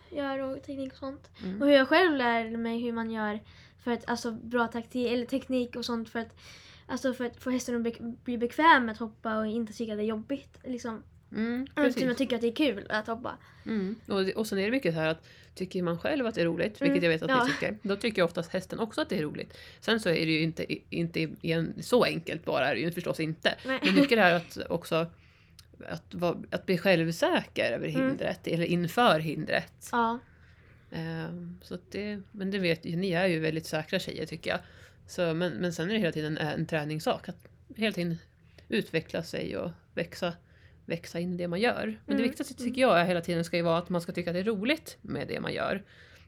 [0.09, 1.29] gör och teknik och sånt.
[1.43, 1.61] Mm.
[1.61, 3.39] Och hur jag själv lär mig hur man gör
[3.83, 6.39] för att, alltså, bra taktik, eller teknik och sånt för att,
[6.85, 9.97] alltså, för att få hästen att bli bekväm med att hoppa och inte tycka att
[9.97, 10.59] det är jobbigt.
[10.63, 11.03] Liksom.
[11.31, 12.17] Mm, precis.
[12.17, 13.37] tycka att det är kul att hoppa.
[13.65, 13.95] Mm.
[14.07, 15.23] Och, och sen är det mycket så här att
[15.55, 17.43] tycker man själv att det är roligt, vilket Mm, jag vet att ja.
[17.43, 19.57] ni tycker, då tycker jag oftast hästen också att det är roligt.
[19.79, 20.65] Sen så är det ju inte,
[20.95, 23.55] inte igen, så enkelt bara, är det ju förstås inte.
[23.65, 23.79] Nej.
[23.83, 25.07] Men mycket det här att också
[25.87, 26.15] att,
[26.49, 28.07] att bli självsäker över Mm.
[28.07, 29.89] hindret, eller inför hindret.
[29.91, 30.19] Ja.
[30.91, 34.59] Ehm, så det, men det vet ni är ju väldigt säkra tjejer tycker jag.
[35.07, 37.29] Så, men, men sen är det hela tiden en, träningssak.
[37.29, 38.17] Att hela tiden
[38.69, 40.33] utveckla sig och växa,
[40.85, 41.85] växa in i det man gör.
[41.85, 42.23] Men det Mm.
[42.23, 44.39] viktigaste tycker jag är hela tiden ska ju vara att man ska tycka att det
[44.39, 45.83] är roligt med det man gör.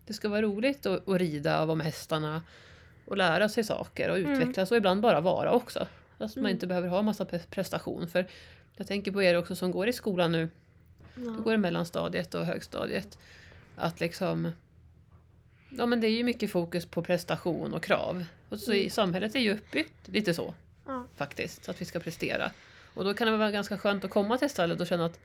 [0.05, 2.41] Det ska vara roligt att, att rida och vara med hästarna
[3.05, 4.31] och lära sig saker och Mm.
[4.31, 5.87] utvecklas och ibland bara vara också.
[6.17, 6.51] Att man Mm.
[6.51, 8.07] inte behöver ha massa pre- prestation.
[8.07, 8.27] För
[8.75, 10.49] jag tänker på er också som går i skolan nu
[11.15, 11.31] du ja.
[11.31, 13.17] går i mellanstadiet och högstadiet.
[13.75, 14.51] Att liksom...
[15.69, 18.25] Ja men det är ju mycket fokus på prestation och krav.
[18.55, 18.89] Och så i Mm.
[18.89, 20.53] samhället är ju uppbyggt lite så.
[20.85, 21.05] Ja.
[21.15, 22.51] faktiskt, att vi ska prestera.
[22.93, 25.19] Och då kan det vara ganska skönt att komma till stallet och känna att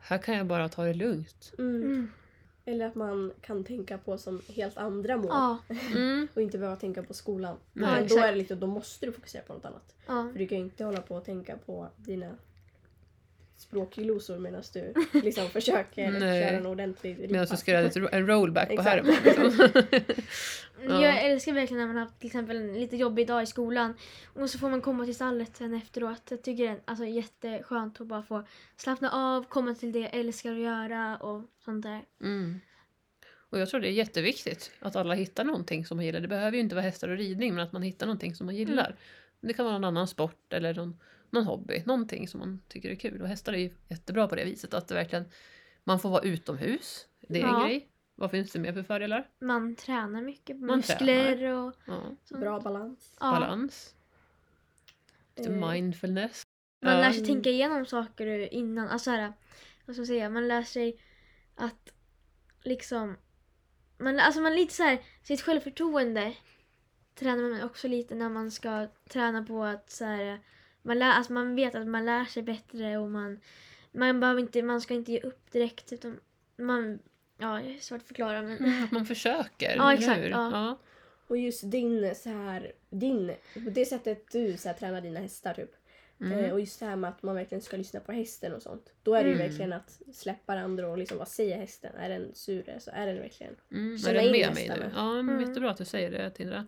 [0.00, 1.52] här kan jag bara ta det lugnt.
[1.58, 1.82] Mm.
[1.82, 2.10] Mm.
[2.64, 5.26] Eller att man kan tänka på som helt andra mål.
[5.28, 5.58] Ja.
[5.96, 6.28] Mm.
[6.34, 7.56] Och inte behöva tänka på skolan.
[7.72, 7.90] Nej.
[7.90, 8.24] Men då Exakt.
[8.24, 9.94] är det lite, då måste du fokusera på något annat.
[10.06, 10.28] ja.
[10.32, 12.36] För du kan ju inte hålla på och tänka på dina
[13.58, 16.20] språkglosor medan du liksom försöker Nej.
[16.48, 18.82] köra en ordentlig Medan du ska göra ett ro- en rollback på.
[18.82, 19.14] Herman.
[19.24, 19.68] Liksom.
[20.82, 21.02] Ja.
[21.02, 23.94] Jag älskar verkligen när man har haft till exempel en lite jobbig dag i skolan
[24.34, 26.22] och så får man komma till stallet sen efteråt.
[26.30, 28.44] Jag tycker det är alltså, jätteskönt att bara få
[28.76, 32.00] slappna av, komma till det jag älskar att göra och sånt där.
[32.20, 32.60] Mm.
[33.50, 36.20] Och jag tror det är jätteviktigt att alla hittar någonting som man gillar.
[36.20, 38.56] Det behöver ju inte vara hästar och ridning men att man hittar någonting som man
[38.56, 38.96] gillar.
[39.40, 40.98] Det kan vara någon annan sport eller någon,
[41.30, 41.82] någon hobby.
[41.86, 43.22] Någonting som man tycker är kul.
[43.22, 45.24] Och hästar är ju jättebra på det viset att det verkligen
[45.84, 47.06] man får vara utomhus.
[47.28, 47.64] Det är en Ja.
[47.64, 47.88] grej.
[48.14, 49.28] Vad finns det mer för fördelar?
[49.38, 52.02] Man tränar mycket, Man muskler och Ja.
[52.24, 52.40] sånt.
[52.40, 53.16] Bra balans.
[53.20, 53.30] Ja.
[53.30, 53.94] Balans.
[55.36, 56.42] Lite Eh, mindfulness.
[56.82, 57.00] Man Ja.
[57.00, 58.88] lär sig tänka igenom saker innan.
[58.88, 59.32] Alltså här,
[59.86, 60.30] vad ska man säga?
[60.30, 61.00] Man lär sig
[61.54, 61.92] att
[62.62, 63.16] liksom...
[63.98, 66.34] Man, alltså man lite så här, sitt självförtroende
[67.14, 70.40] tränar man också lite när man ska träna på att så här,
[70.88, 73.40] man, lär, alltså man vet att man lär sig bättre och man,
[73.92, 76.20] man, behöver inte, man ska inte ge upp direkt utan
[76.56, 76.98] man...
[77.38, 78.56] Ja, det är svårt att förklara men...
[78.58, 79.76] Mm, Att man försöker.
[79.76, 80.30] Ja, exakt, hur?
[80.30, 80.50] ja.
[80.52, 80.78] Ja.
[81.26, 85.54] Och just din så här, din, på det sättet du så här, tränar dina hästar
[85.54, 85.70] typ.
[86.20, 86.52] Eh, Mm.
[86.52, 88.92] och just det här med att man verkligen ska lyssna på hästen och sånt.
[89.02, 89.48] Då är det ju Mm.
[89.48, 91.94] verkligen att släppa det andra och liksom vad säger hästen?
[91.96, 93.56] Är den sur så är den verkligen.
[93.72, 94.90] Mm, är den in med mig nu?
[94.94, 95.48] Ja, men Mm.
[95.48, 96.66] jättebra att du säger det Tindra.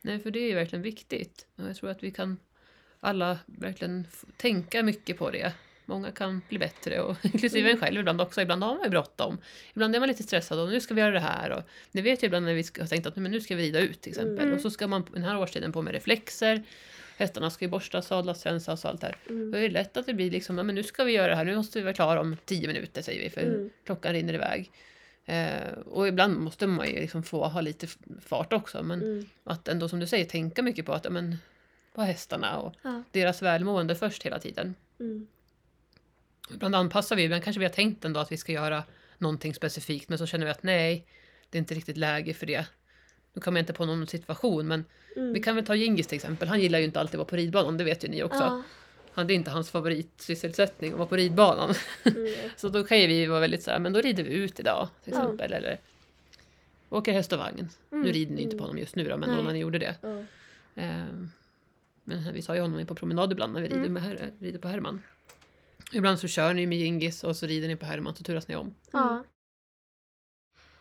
[0.00, 1.46] Nej, för det är ju verkligen viktigt.
[1.56, 2.36] Och jag tror att vi kan
[3.00, 4.06] alla verkligen
[4.36, 5.52] tänka mycket på det.
[5.84, 8.42] Många kan bli bättre, och inklusive en själv ibland också.
[8.42, 9.38] Ibland har man ju bråttom.
[9.72, 11.50] Ibland är man lite stressad och nu ska vi göra det här.
[11.50, 13.80] Och det vet jag ibland när vi har tänkt att men nu ska vi rida
[13.80, 14.44] ut till exempel.
[14.44, 14.54] Mm.
[14.54, 16.62] Och så ska man den här årstiden på med reflexer.
[17.16, 19.16] Hästarna ska ju borstas, sadlas, rensas och allt det här.
[19.28, 19.50] Mm.
[19.50, 21.44] Då är det lätt att det blir liksom, men nu ska vi göra det här,
[21.44, 23.70] nu måste vi vara klara om tio minuter säger vi, för Mm.
[23.84, 24.70] klockan rinner iväg.
[25.24, 27.86] Eh, och ibland måste man ju liksom få ha lite
[28.26, 29.26] fart också, men Mm.
[29.44, 31.36] att ändå som du säger tänka mycket på att, men,
[31.98, 33.02] på hästarna och Ja.
[33.10, 34.74] deras välmående först hela tiden.
[35.00, 35.26] Mm.
[36.54, 38.82] Ibland anpassar vi, ibland kanske vi har tänkt ändå att vi ska göra
[39.18, 41.06] någonting specifikt, men så känner vi att nej,
[41.50, 42.66] det är inte riktigt läge för det.
[43.32, 44.84] Nu kommer jag inte på någon situation, men
[45.16, 45.32] Mm.
[45.32, 46.48] vi kan väl ta Gingis till exempel.
[46.48, 48.38] Han gillar ju inte alltid att vara på ridbanan, det vet ju ni också.
[48.38, 48.62] Ja.
[49.12, 51.74] Han, det är inte hans favoritsysselsättning att vara på ridbanan.
[52.04, 52.34] Mm.
[52.56, 54.88] Så då kan ju vi vara väldigt så här, men då rider vi ut idag
[55.04, 55.18] till Ja.
[55.22, 55.52] exempel.
[55.52, 55.78] Eller
[56.88, 57.68] åker häst och vagn.
[57.90, 58.12] Nu Mm.
[58.12, 59.94] rider ni inte på honom just nu då, men då när ni gjorde det.
[60.02, 60.22] Ja.
[62.08, 63.92] Men vi sa ju honom på promenad ibland när vi rider, Mm.
[63.92, 65.02] med her- rider på Herman.
[65.92, 68.56] Ibland så kör ni med Gingis och så rider ni på Herman så turas ni
[68.56, 68.74] om.
[68.92, 69.24] Ja.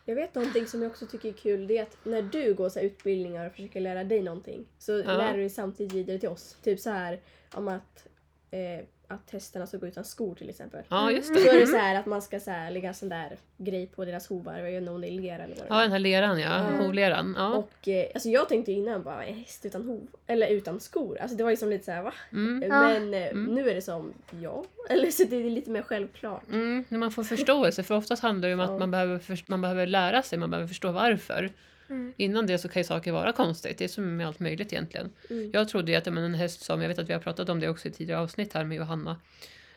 [0.05, 1.67] Jag vet någonting som jag också tycker är kul.
[1.67, 4.97] Det är att när du går så här utbildningar och försöker lära dig någonting så
[5.03, 6.57] lär du dig samtidigt vidare till oss.
[6.63, 7.21] Typ så här
[7.53, 8.07] om att,
[8.51, 10.83] eh, att hästarna ska gå utan skor till exempel.
[10.89, 11.49] Ja, just Så det.
[11.49, 14.27] är det så här att man ska så här, lägga sån där grej på deras
[14.27, 14.57] hovar.
[14.57, 16.71] Jag vet inte om det är lera eller vad det Ja, den här leran ja.
[16.71, 16.83] Ja.
[16.85, 17.35] Hovleran.
[17.37, 17.53] Ja.
[17.53, 20.07] Och eh, alltså jag tänkte innan bara en häst utan hov.
[20.27, 21.17] Eller utan skor.
[21.21, 22.13] Alltså det var liksom lite så här va?
[22.31, 22.63] Mm.
[22.69, 22.81] Ja.
[22.81, 23.55] Men eh, Mm.
[23.55, 24.63] nu är det som ja.
[24.89, 26.47] Eller så det är lite mer självklart.
[26.51, 28.65] Mm, när man får förståelse, för oftast handlar det om Ja.
[28.73, 31.49] att man behöver, man behöver lära sig, man behöver förstå varför.
[31.89, 32.13] Mm.
[32.17, 35.11] Innan det så kan ju saker vara konstigt, det är som med allt möjligt egentligen.
[35.29, 35.51] Mm.
[35.53, 37.59] Jag trodde ju att men en häst som, jag vet att vi har pratat om
[37.59, 39.21] det också i tidigare avsnitt här med Johanna,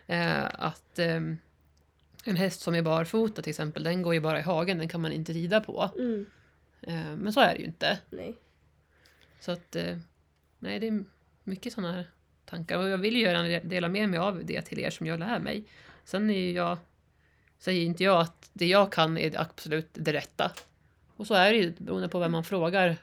[0.07, 1.39] eh, att ehm,
[2.25, 5.01] en häst som är barfota till exempel, den går ju bara i hagen, den kan
[5.01, 5.91] man inte rida på.
[5.99, 6.27] Mm.
[6.83, 7.99] Eh, men så är det ju inte.
[8.11, 8.37] Nej.
[9.41, 9.97] Så att, eh,
[10.59, 11.05] nej det är
[11.45, 12.11] mycket sådana här
[12.45, 15.19] tankar och jag vill ju gärna dela med mig av det till er som jag
[15.19, 15.65] lär mig.
[16.05, 16.79] Sen är ju jag,
[17.59, 20.53] säger inte jag att det jag kan är absolut det rätta.
[21.21, 22.97] Och så är det ju beroende på vem man frågar.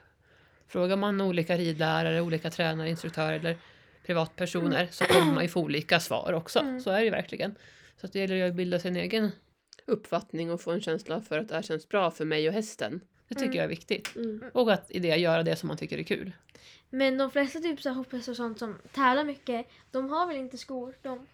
[0.68, 3.56] Frågar man olika ridlärare, olika tränare, instruktörer eller
[4.06, 6.58] privatpersoner så kommer man ju få olika svar också.
[6.58, 6.80] Mm.
[6.80, 7.54] Så är det ju verkligen.
[8.00, 9.30] Så att det gäller ju att bilda sin egen
[9.86, 13.00] uppfattning och få en känsla för att det här känns bra för mig och hästen.
[13.28, 13.56] Det tycker Mm.
[13.56, 14.16] jag är viktigt.
[14.16, 14.44] Mm.
[14.52, 16.32] Och att i det göra det som man tycker är kul.
[16.90, 20.58] Men de flesta typ så hopphästar och sånt som tävlar mycket, de har väl inte
[20.58, 20.94] skor?
[21.02, 21.26] De...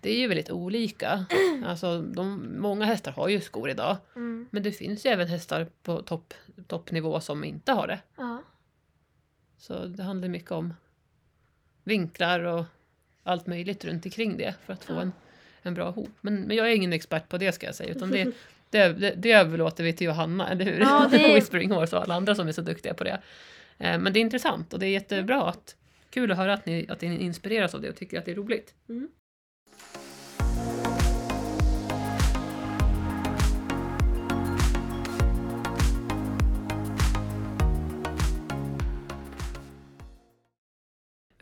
[0.00, 1.26] Det är ju väldigt olika.
[1.66, 3.96] Alltså, de, många hästar har ju skor idag.
[4.16, 4.48] Mm.
[4.50, 6.34] Men det finns ju även hästar på topp,
[6.66, 7.98] toppnivå som inte har det.
[8.16, 8.42] Ja.
[9.58, 10.74] Så det handlar mycket om
[11.84, 12.64] vinklar och
[13.22, 15.00] allt möjligt runt omkring det för att få Ja.
[15.00, 15.12] en,
[15.62, 16.08] en bra hop.
[16.20, 17.90] Men, men jag är ingen expert på det ska jag säga.
[17.94, 18.24] Utan det,
[18.70, 20.80] det, det, det överlåter vi till Johanna, eller hur?
[20.80, 23.20] Ja, det- och Whispering Horse och alla andra som är så duktiga på det.
[23.78, 25.76] Eh, Men det är intressant och det är jättebra att
[26.10, 28.34] Kul att höra att ni, att ni inspireras av det och tycker att det är
[28.36, 28.74] roligt.
[28.88, 29.08] Mm.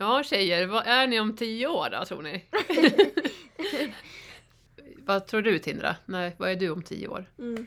[0.05, 2.45] Ja, tjejer, vad är ni om tio år då tror ni?
[5.05, 5.95] vad tror du Tindra?
[6.05, 7.25] Nej, vad är du om tio år?
[7.39, 7.65] Mm.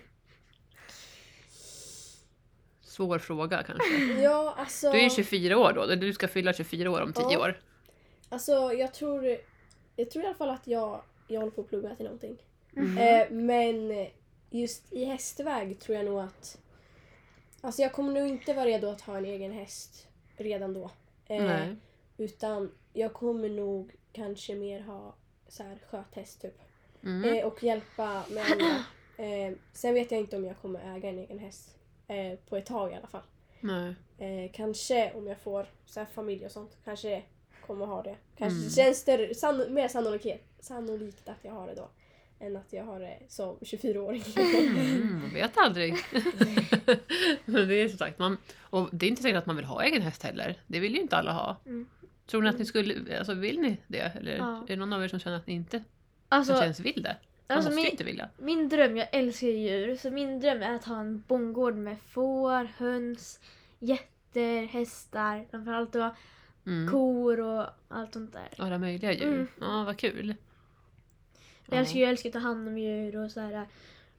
[2.82, 3.94] Svår fråga kanske.
[4.22, 4.92] Ja, alltså...
[4.92, 7.38] Du är 24 år då, du ska fylla 24 år om tio Ja.
[7.38, 7.60] år.
[8.28, 9.36] Alltså jag tror,
[9.96, 12.36] jag tror i alla fall att jag, jag håller på att plugga till någonting.
[12.76, 12.98] Mm.
[12.98, 14.06] Eh, men
[14.50, 16.58] just i hästväg tror jag nog att...
[17.60, 20.90] Alltså jag kommer nog inte vara redo att ha en egen häst redan då.
[21.26, 21.76] Eh, Nej.
[22.18, 25.14] Utan jag kommer nog kanske mer ha
[25.48, 26.58] så här sköthäst typ.
[27.04, 27.34] Mm.
[27.34, 28.84] Eh, och hjälpa med andra.
[29.28, 31.74] Eh, sen vet jag inte om jag kommer äga en egen häst.
[32.06, 33.22] Eh, på ett tag i alla fall.
[33.60, 33.94] Nej.
[34.18, 36.76] Eh, kanske om jag får så här familj och sånt.
[36.84, 37.22] Kanske
[37.66, 38.16] kommer ha det.
[38.36, 38.70] Kanske Mm.
[38.70, 41.88] känns större, sann, mer sannolikhet, sannolikt att jag har det då.
[42.40, 44.22] Än att jag har det som 24-åring.
[44.36, 45.94] Mm, man vet aldrig.
[47.44, 49.82] Men det är som sagt, man, och det är inte säkert att man vill ha
[49.84, 50.60] egen häst heller.
[50.66, 51.56] Det vill ju inte alla ha.
[51.66, 51.86] Mm.
[52.30, 53.98] Tror ni att ni skulle, alltså vill ni det?
[54.16, 54.62] Eller Ja.
[54.62, 55.84] är det någon av er som känner att ni inte
[56.28, 57.16] Alltså, kanske ens vill det?
[57.48, 58.28] Man alltså måste ju min, inte vilja.
[58.38, 61.96] min dröm, jag älskar ju djur, så min dröm är att ha en bondgård med
[62.08, 63.40] får, höns,
[63.78, 66.14] getter, hästar, framförallt då
[66.66, 66.90] Mm.
[66.92, 68.48] kor och allt sånt där.
[68.58, 69.26] Alla möjliga djur.
[69.34, 69.46] Mm.
[69.60, 70.34] Ja, vad kul.
[71.66, 73.66] Jag älskar jag älskar att ta hand om djur och så här,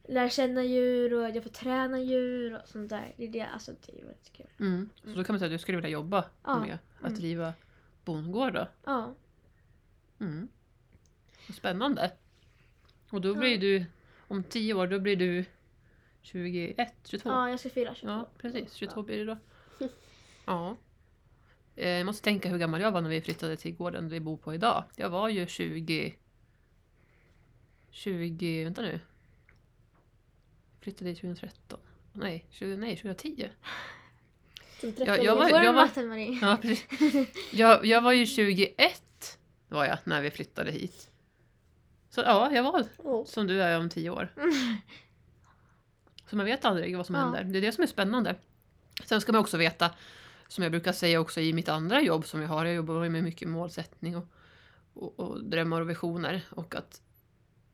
[0.07, 3.13] lära känna djur och jag får träna djur och sånt där.
[3.17, 4.45] Det är det, alltså det är väldigt kul.
[4.59, 4.89] Mm.
[5.03, 6.59] Så då kan man säga att du skulle vilja jobba Ja.
[6.59, 7.19] med att Mm.
[7.19, 7.53] driva
[8.13, 8.67] bondgård då?
[8.85, 9.15] Ja.
[10.19, 10.47] Mm.
[11.53, 12.11] Spännande.
[13.09, 13.57] Och då blir Ja.
[13.59, 13.85] du,
[14.27, 15.45] om tio år, då blir du
[16.21, 17.29] 21, 22?
[17.29, 18.11] ja, jag ska fylla 22.
[18.11, 18.73] Ja, precis.
[18.73, 19.37] 22 blir det då.
[20.45, 20.75] Ja.
[21.75, 24.37] Eh, Jag måste tänka hur gammal jag var när vi flyttade till gården vi bor
[24.37, 24.83] på idag.
[24.95, 26.15] Jag var ju 20...
[27.91, 28.63] 20...
[28.63, 28.99] Vänta nu.
[30.81, 31.79] Flyttade dit 2013.
[32.13, 33.49] Nej, 20, nej 2010.
[34.79, 35.39] Som Ja, 13 jag år.
[35.41, 35.89] var- jag var-?
[36.41, 36.57] Ja.
[37.51, 39.37] Jag, jag var ju 21
[39.67, 41.09] var jag när vi flyttade hit.
[42.09, 43.25] Så ja, jag var Åh.
[43.25, 44.33] som du är om tio år.
[46.29, 47.21] Så man vet aldrig vad som Ja.
[47.21, 47.43] händer.
[47.43, 48.35] Det är det som är spännande.
[49.05, 49.89] Sen ska man också veta,
[50.47, 53.23] som jag brukar säga också i mitt andra jobb som jag har, jag jobbar med
[53.23, 54.25] mycket målsättning och,
[54.93, 56.41] och, och drömmar och visioner.
[56.49, 57.01] Och att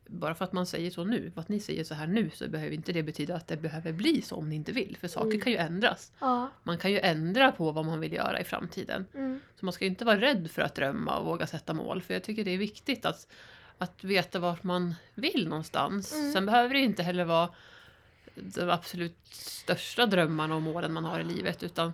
[0.08, 2.48] bara för att man säger så nu, för att ni säger så här nu, så
[2.48, 4.96] behöver inte det betyda att det behöver bli så om ni inte vill.
[5.00, 5.40] För saker Mm.
[5.40, 6.12] kan ju ändras.
[6.18, 6.50] Ja.
[6.62, 9.06] Man kan ju ändra på vad man vill göra i framtiden.
[9.14, 9.40] Mm.
[9.60, 12.02] Så man ska inte vara rädd för att drömma och våga sätta mål.
[12.02, 13.26] För jag tycker det är viktigt att,
[13.78, 16.14] att veta vart man vill någonstans.
[16.14, 16.32] Mm.
[16.32, 17.48] Sen behöver det inte heller vara
[18.34, 21.62] de absolut största drömmarna och målen man har i livet.
[21.62, 21.92] Utan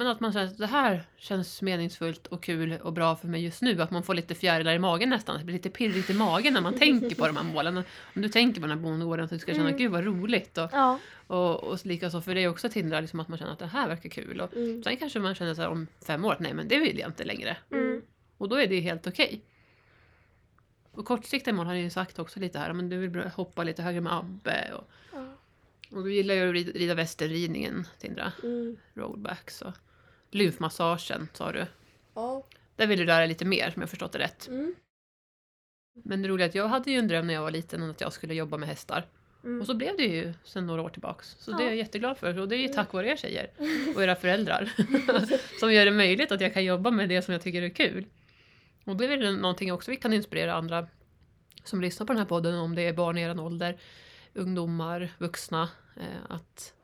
[0.00, 3.44] men att man känner att det här känns meningsfullt och kul och bra för mig
[3.44, 3.82] just nu.
[3.82, 5.38] Att man får lite fjärilar i magen nästan.
[5.38, 7.76] Det blir lite pirrigt i magen när man tänker på de här målen.
[8.16, 9.78] Om du tänker på den här bondgården så du ska känna Mm.
[9.78, 10.58] gud vad roligt.
[10.58, 10.98] Och, Ja.
[11.26, 13.66] och, och likaså för det är också ett hinder liksom att man känner att det
[13.66, 14.40] här verkar kul.
[14.40, 14.82] Och Mm.
[14.82, 17.08] sen kanske man känner så här om fem år att nej men det vill jag
[17.08, 17.56] inte längre.
[17.70, 18.02] Mm.
[18.38, 19.40] Och då är det helt okej.
[20.92, 22.72] Och kortsiktiga mål har ni ju sagt också lite här.
[22.72, 24.70] Men du vill hoppa lite högre med Abbe.
[24.74, 25.26] Och, Ja.
[25.96, 28.32] och du gillar ju att rida, västerridningen, Tindra.
[28.42, 28.76] Mm.
[29.00, 29.18] Och
[30.30, 31.66] lymfmassagen sa du.
[32.14, 32.46] Ja.
[32.76, 34.48] Där vill du lära dig lite mer om jag förstått det rätt.
[34.48, 34.74] Mm.
[36.04, 37.90] Men det roliga är att jag hade ju en dröm när jag var liten om
[37.90, 39.06] att jag skulle jobba med hästar.
[39.44, 39.60] Mm.
[39.60, 41.36] Och så blev det ju sen några år tillbaks.
[41.38, 41.66] Så det är Ja.
[41.66, 42.38] jag jätteglad för.
[42.38, 43.50] Och det är ju tack vare er tjejer.
[43.94, 44.72] Och era föräldrar.
[45.60, 48.06] som gör det möjligt att jag kan jobba med det som jag tycker är kul.
[48.84, 50.88] Och det är väl någonting också vi kan inspirera andra
[51.64, 53.78] som lyssnar på den här podden om det är barn i er ålder,
[54.34, 55.68] ungdomar, vuxna.
[55.96, 56.74] Eh, att,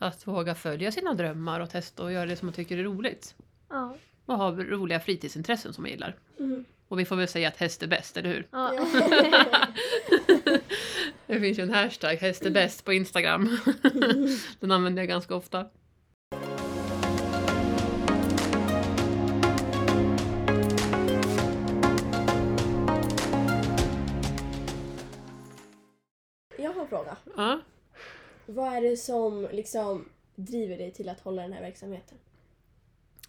[0.00, 3.34] att våga följa sina drömmar och testa och göra det som man tycker är roligt.
[3.68, 3.96] Ja.
[4.26, 6.16] Och ha roliga fritidsintressen som man gillar.
[6.38, 6.64] Mm.
[6.88, 8.46] Och vi får väl säga att häst är bäst, eller hur?
[8.50, 8.86] Ja.
[11.26, 13.58] Det finns ju en hashtag, häst är bäst på Instagram.
[14.60, 15.66] Den använder jag ganska ofta.
[26.58, 27.16] Jag har en fråga.
[27.36, 27.60] Ja.
[28.46, 32.18] Vad är det som liksom driver dig till att hålla den här verksamheten?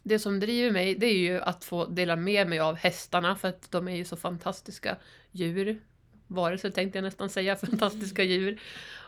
[0.04, 3.47] Det som driver mig det är ju att få dela med mig av hästarna för
[3.47, 4.97] att de är ju så fantastiska
[5.32, 5.82] djur.
[6.28, 8.62] Varelser tänkte jag nästan säga, fantastiska djur.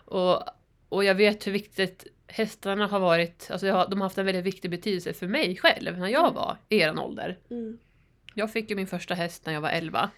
[0.05, 0.43] Och,
[0.89, 4.25] och jag vet hur viktigt hästarna har varit, alltså jag, har- de har haft en
[4.25, 7.37] väldigt viktig betydelse för mig själv när jag var i eran ålder.
[7.49, 7.77] Mm.
[8.33, 10.09] Jag fick ju min första häst när jag var 11.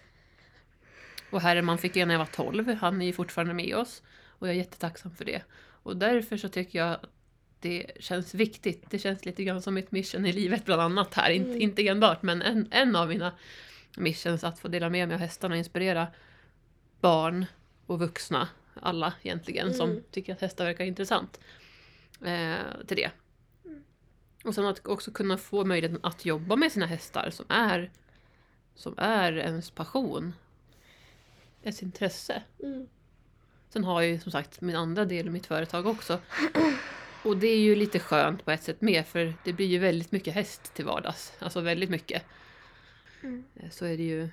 [1.30, 2.74] Och Herman fick jag när jag var 12.
[2.74, 4.02] Han är ju fortfarande med oss.
[4.38, 5.42] Och jag är jättetacksam för det.
[5.86, 7.04] Och därför så tycker jag att
[7.60, 8.84] det känns viktigt.
[8.90, 11.30] Det känns lite grann som mitt mission i livet bland annat här.
[11.30, 11.62] Inte, Mm.
[11.62, 13.32] inte enbart men en, en av mina
[13.96, 16.06] missions att få dela med mig av hästarna och inspirera
[17.00, 17.46] barn
[17.86, 18.48] och vuxna.
[18.74, 20.02] Alla egentligen som Mm.
[20.10, 21.40] tycker att hästar verkar intressant.
[22.24, 23.10] Eh, till det.
[24.44, 27.90] Och sen att också kunna få möjligheten att jobba med sina hästar som är,
[28.74, 30.32] som är ens passion.
[31.62, 32.42] Ens intresse.
[32.62, 32.86] Mm.
[33.68, 36.20] Sen har jag ju som sagt min andra del i mitt företag också.
[37.24, 40.12] Och det är ju lite skönt på ett sätt med för det blir ju väldigt
[40.12, 41.32] mycket häst till vardags.
[41.38, 42.22] Alltså väldigt mycket.
[43.22, 43.44] Mm.
[43.56, 44.28] Eh, Så är det ju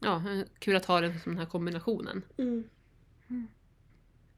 [0.00, 0.22] ja,
[0.58, 2.22] kul att ha den, som den här kombinationen.
[2.38, 2.68] Mm.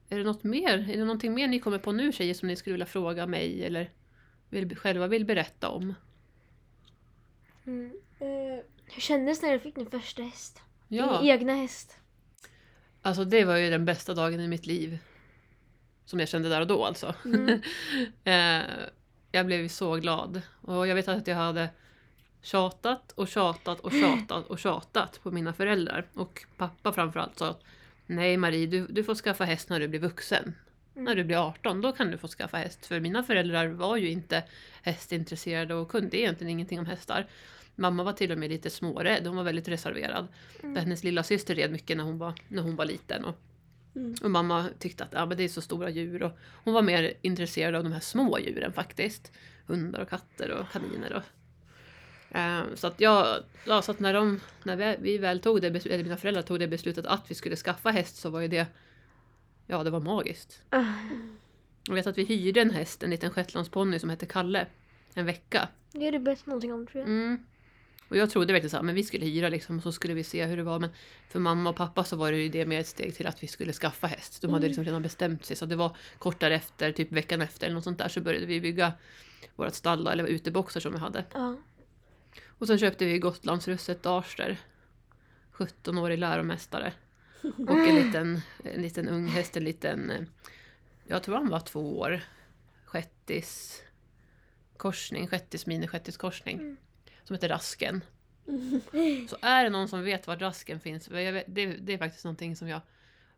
[0.09, 0.89] Är det något mer?
[0.89, 3.65] Är det någonting mer ni kommer på nu tjejer som ni skulle vilja fråga mig
[3.65, 3.89] eller
[4.49, 5.93] vill, själva vill berätta om?
[7.65, 7.91] Mm.
[8.19, 10.61] Eh, Hur kändes det när du fick din första häst?
[10.87, 11.97] Ja, Din egna häst?
[13.01, 14.99] Alltså det var ju den bästa dagen i mitt liv.
[16.05, 17.15] Som jag kände där och då alltså.
[17.25, 17.61] Mm.
[18.23, 18.61] Eh,
[19.31, 20.41] jag blev så glad.
[20.61, 21.69] Och jag vet att jag hade
[22.41, 26.05] tjatat och tjatat och tjatat och tjatat på mina föräldrar.
[26.13, 27.63] Och pappa framförallt sa att
[28.05, 30.43] Nej Marie, du, du får skaffa häst när du blir vuxen.
[30.43, 31.05] Mm.
[31.05, 32.85] När du blir 18, då kan du få skaffa häst.
[32.85, 34.43] För mina föräldrar var ju inte
[34.81, 37.27] hästintresserade och kunde egentligen ingenting om hästar.
[37.81, 40.27] Mamma var till och med lite smårädd, hon var väldigt reserverad.
[40.63, 40.75] Mm.
[40.75, 43.25] Hennes lilla syster red mycket när hon var, när hon var liten.
[43.25, 43.35] Och,
[43.95, 44.15] Mm.
[44.23, 46.23] och mamma tyckte att ja, men det är så stora djur.
[46.23, 46.31] Och
[46.63, 49.31] hon var mer intresserad av de här små djuren faktiskt.
[49.65, 51.13] Hundar och katter och kaniner.
[51.13, 51.23] Och,
[52.33, 55.67] Eh, så att jag, ja, så att när, de, när vi, vi väl tog det,
[55.85, 58.67] eller mina föräldrar tog det beslutet att vi skulle skaffa häst så var ju det,
[59.67, 60.61] ja det var magiskt.
[60.69, 60.83] Ah.
[61.87, 64.65] Jag vet att vi hyrde en häst, en liten shetlandsponny som hette Kalle,
[65.13, 65.67] en vecka.
[65.91, 67.09] Det har du berättat någonting om tror jag.
[67.09, 67.45] Mm.
[68.11, 70.23] Och jag trodde verkligen så här, men vi skulle hyra liksom och så skulle vi
[70.23, 70.79] se hur det var.
[70.79, 70.89] Men
[71.29, 73.47] för mamma och pappa så var det ju det med ett steg till att vi
[73.47, 74.41] skulle skaffa häst.
[74.41, 74.67] De hade Mm.
[74.69, 75.55] liksom redan bestämt sig.
[75.55, 78.61] Så det var kort därefter, typ veckan efter eller något sånt där, så började vi
[78.61, 78.93] bygga
[79.55, 81.25] vårt stall eller uteboxar som vi hade.
[81.33, 81.55] Ja.
[82.47, 84.57] Och sen köpte vi Gotlandsrusset Darster.
[85.53, 86.93] 17-årig läromästare.
[87.67, 90.09] Och en liten, en liten ung häst, en liten...
[90.11, 90.21] eh,
[91.07, 92.21] Jag tror han var två år.
[92.85, 93.81] Shettis
[94.77, 96.59] korsning, Shettis mini Shettis korsning.
[96.59, 96.77] Mm.
[97.23, 98.03] Som heter Rasken.
[99.29, 102.55] Så är det någon som vet var Rasken finns, vet, det, det är faktiskt någonting
[102.55, 102.81] som jag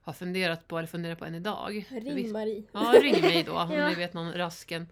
[0.02, 1.86] har funderat på, eller funderar på än idag.
[1.92, 2.64] Ring Marie.
[2.72, 3.90] Ja, ring mig då om Ja.
[3.90, 4.88] ni vet någon Rasken.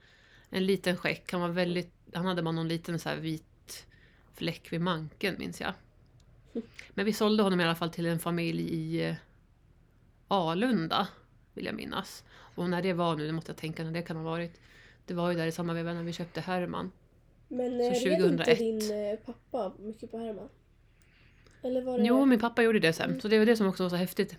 [0.50, 1.94] En liten skäck, han var väldigt...
[2.14, 3.88] Han hade bara någon liten så vit
[4.34, 5.74] fläck vid manken minns jag.
[6.90, 9.16] Men vi sålde honom i alla fall till en familj i eh,
[10.28, 11.08] Alunda,
[11.54, 12.24] vill jag minnas.
[12.56, 14.62] Och när det var nu, det måste jag tänka när det kan ha varit.
[15.06, 16.92] Det var ju där i samma veva när vi köpte Herman.
[17.52, 18.58] Men Så eh, red inte 2001.
[18.60, 20.50] din eh, pappa mycket på Herman?
[21.64, 22.04] Eller var det...
[22.06, 23.10] Jo, min pappa gjorde det sen.
[23.10, 23.22] Mm.
[23.22, 24.36] Så det var det som också var så häftigt.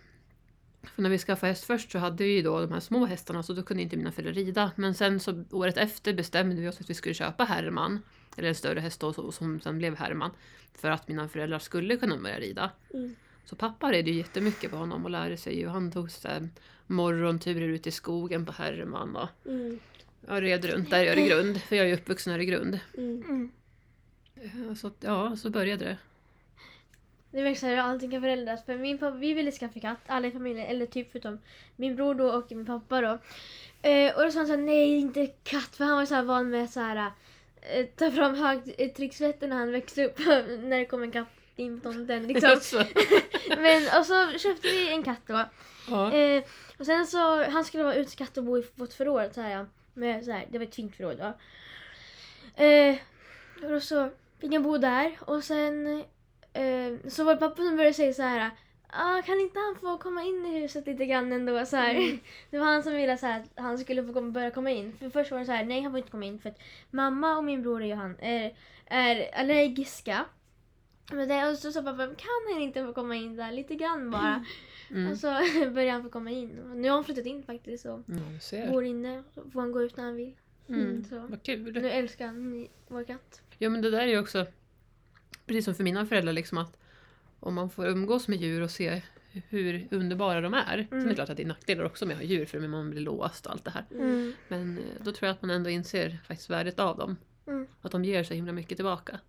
[0.82, 3.52] För när vi skaffade häst först så hade vi då de här små hästarna så
[3.52, 4.70] då kunde inte mina föräldrar rida.
[4.76, 8.00] Men sen så året efter bestämde vi oss att vi skulle köpa Herman.
[8.36, 10.30] Eller en större häst då, som sen blev Herman.
[10.74, 12.70] För att mina föräldrar skulle kunna börja rida.
[12.94, 13.14] Mm.
[13.44, 15.68] Så pappa red ju jättemycket på honom och lärde sig ju.
[15.68, 16.28] Han tog så
[16.86, 19.78] morgonturer ut i skogen på Herman och Mm.
[20.26, 21.60] Jag red runt där i Öregrund.
[21.62, 22.78] För jag är ju uppvuxen i Öregrund.
[22.98, 23.22] Mm.
[23.28, 23.50] Mm.
[24.68, 25.96] Eh, Så ja, så började det.
[27.30, 28.64] Det verkar som att allting kan förändras.
[28.64, 31.38] För min pappa, vi ville skaffa katt, alla i familjen, eller typ förutom
[31.76, 33.18] min bror då och min pappa då.
[33.88, 36.22] Eh, och då sa han så här, nej inte katt, för han var så här
[36.22, 37.10] van med så här
[37.60, 40.18] eh, ta fram högtrycksvätten när han växte upp
[40.62, 42.50] när det kom en katt in på tomten liksom.
[43.48, 45.44] Men och så köpte vi en katt då.
[45.88, 46.12] ja.
[46.12, 46.42] Eh,
[46.78, 50.24] och sen så, han skulle vara utskatt och bo i vårt förråd så här, med,
[50.24, 51.34] så här, det var ett fint förråd då.
[52.64, 52.96] Eh,
[53.74, 56.04] och så fick han bo där och sen
[56.52, 58.50] eh, så var det pappa som började säga så här.
[58.94, 61.66] Ah, kan inte han få komma in i huset lite grann ändå?
[61.66, 62.18] Så här.
[62.50, 64.96] Det var han som ville så här, att han skulle få komma, börja komma in.
[64.98, 66.58] För först var det så här, nej han får inte komma in för att
[66.90, 70.24] mamma och min bror Johan är, är allergiska.
[71.10, 74.10] Men det, och så sa pappa, kan han inte få komma in där lite grann
[74.10, 74.44] bara?
[74.90, 75.12] Mm.
[75.12, 75.26] Och så
[75.74, 76.58] började han få komma in.
[76.58, 78.00] Och nu har han flyttat in faktiskt och
[78.40, 78.70] ser.
[78.70, 79.22] bor inne.
[79.34, 80.36] Så får han gå ut när han vill.
[80.68, 81.04] Mm.
[81.04, 81.18] Så.
[81.18, 81.72] Vad kul.
[81.82, 83.42] Nu älskar han vår katt.
[83.58, 84.46] Ja men det där är ju också
[85.46, 86.76] precis som för mina föräldrar liksom att
[87.40, 89.02] om man får umgås med djur och se
[89.48, 90.64] hur underbara de är.
[90.66, 91.14] Sen är det Mm.
[91.14, 93.52] klart att det är nackdelar också med att ha djur för man blir låst och
[93.52, 93.84] allt det här.
[93.90, 94.32] Mm.
[94.48, 97.16] Men eh, då tror jag att man ändå inser faktiskt värdet av dem.
[97.46, 97.66] Mm.
[97.82, 99.20] Att de ger så himla mycket tillbaka.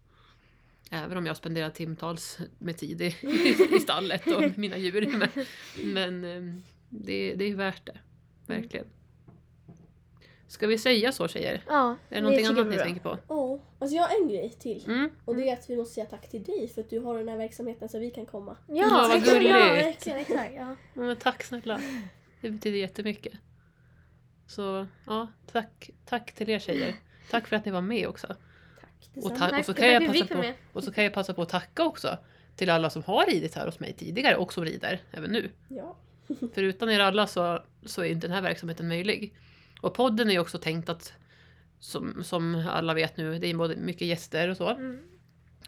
[0.94, 3.06] Även om jag spenderar timtals med tid i,
[3.76, 5.18] i stallet och mina djur.
[5.18, 5.30] Men,
[5.94, 8.00] men eh, det, det är värt det.
[8.48, 8.86] Verkligen.
[10.48, 11.64] Ska vi säga så tjejer?
[11.68, 13.18] Ja, Är det någonting annat ni tänker på?
[13.28, 14.84] Ja, alltså jag har en grej till.
[14.88, 15.10] Mm.
[15.26, 17.28] Och det är att vi måste säga tack till dig för att du har den
[17.28, 18.58] här verksamheten så vi kan komma.
[18.68, 19.50] Ja, Ja, vad exakt, gulligt.
[19.50, 20.54] Ja, verkligen, exakt.
[20.56, 20.76] Ja.
[20.94, 21.82] Ja, men tack snälla.
[22.42, 23.34] Det betyder jättemycket.
[24.48, 26.96] Så ja, tack, tack till er tjejer.
[27.32, 28.36] Tack för att ni var med också.
[29.16, 31.50] Och, ta- och, så kan jag passa på, och så kan jag passa på att
[31.50, 32.18] tacka också
[32.56, 35.50] till alla som har ridit här hos mig tidigare och som rider även nu.
[35.68, 35.98] Ja.
[36.54, 39.34] För utan er alla så, så är inte den här verksamheten möjlig.
[39.82, 41.14] Och podden är ju också tänkt att
[41.80, 44.70] som, som alla vet nu, det är både mycket gäster och så.
[44.70, 45.00] Mm.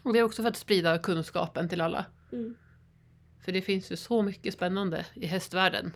[0.02, 2.06] Och det är också för att sprida kunskapen till alla.
[2.32, 2.56] Mm.
[3.44, 5.92] För det finns ju så mycket spännande i hästvärlden.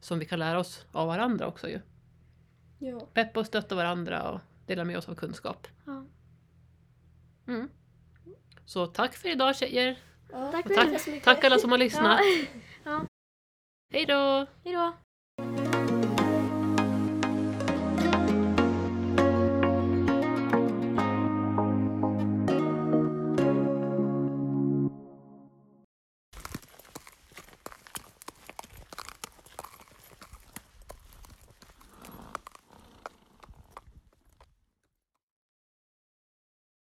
[0.00, 1.80] Som vi kan lära oss av varandra också ju.
[2.78, 3.00] Ja.
[3.14, 5.66] Peppa och stötta varandra och dela med oss av kunskap.
[5.86, 6.06] Ja.
[7.48, 7.68] Mm.
[8.64, 9.98] Så tack för idag tjejer!
[10.32, 11.22] Ja, Tack tack.
[11.24, 12.20] Tack alla som har lyssnat!
[12.84, 13.06] Ja.
[13.92, 14.46] Hej då!
[14.64, 14.92] Hej då!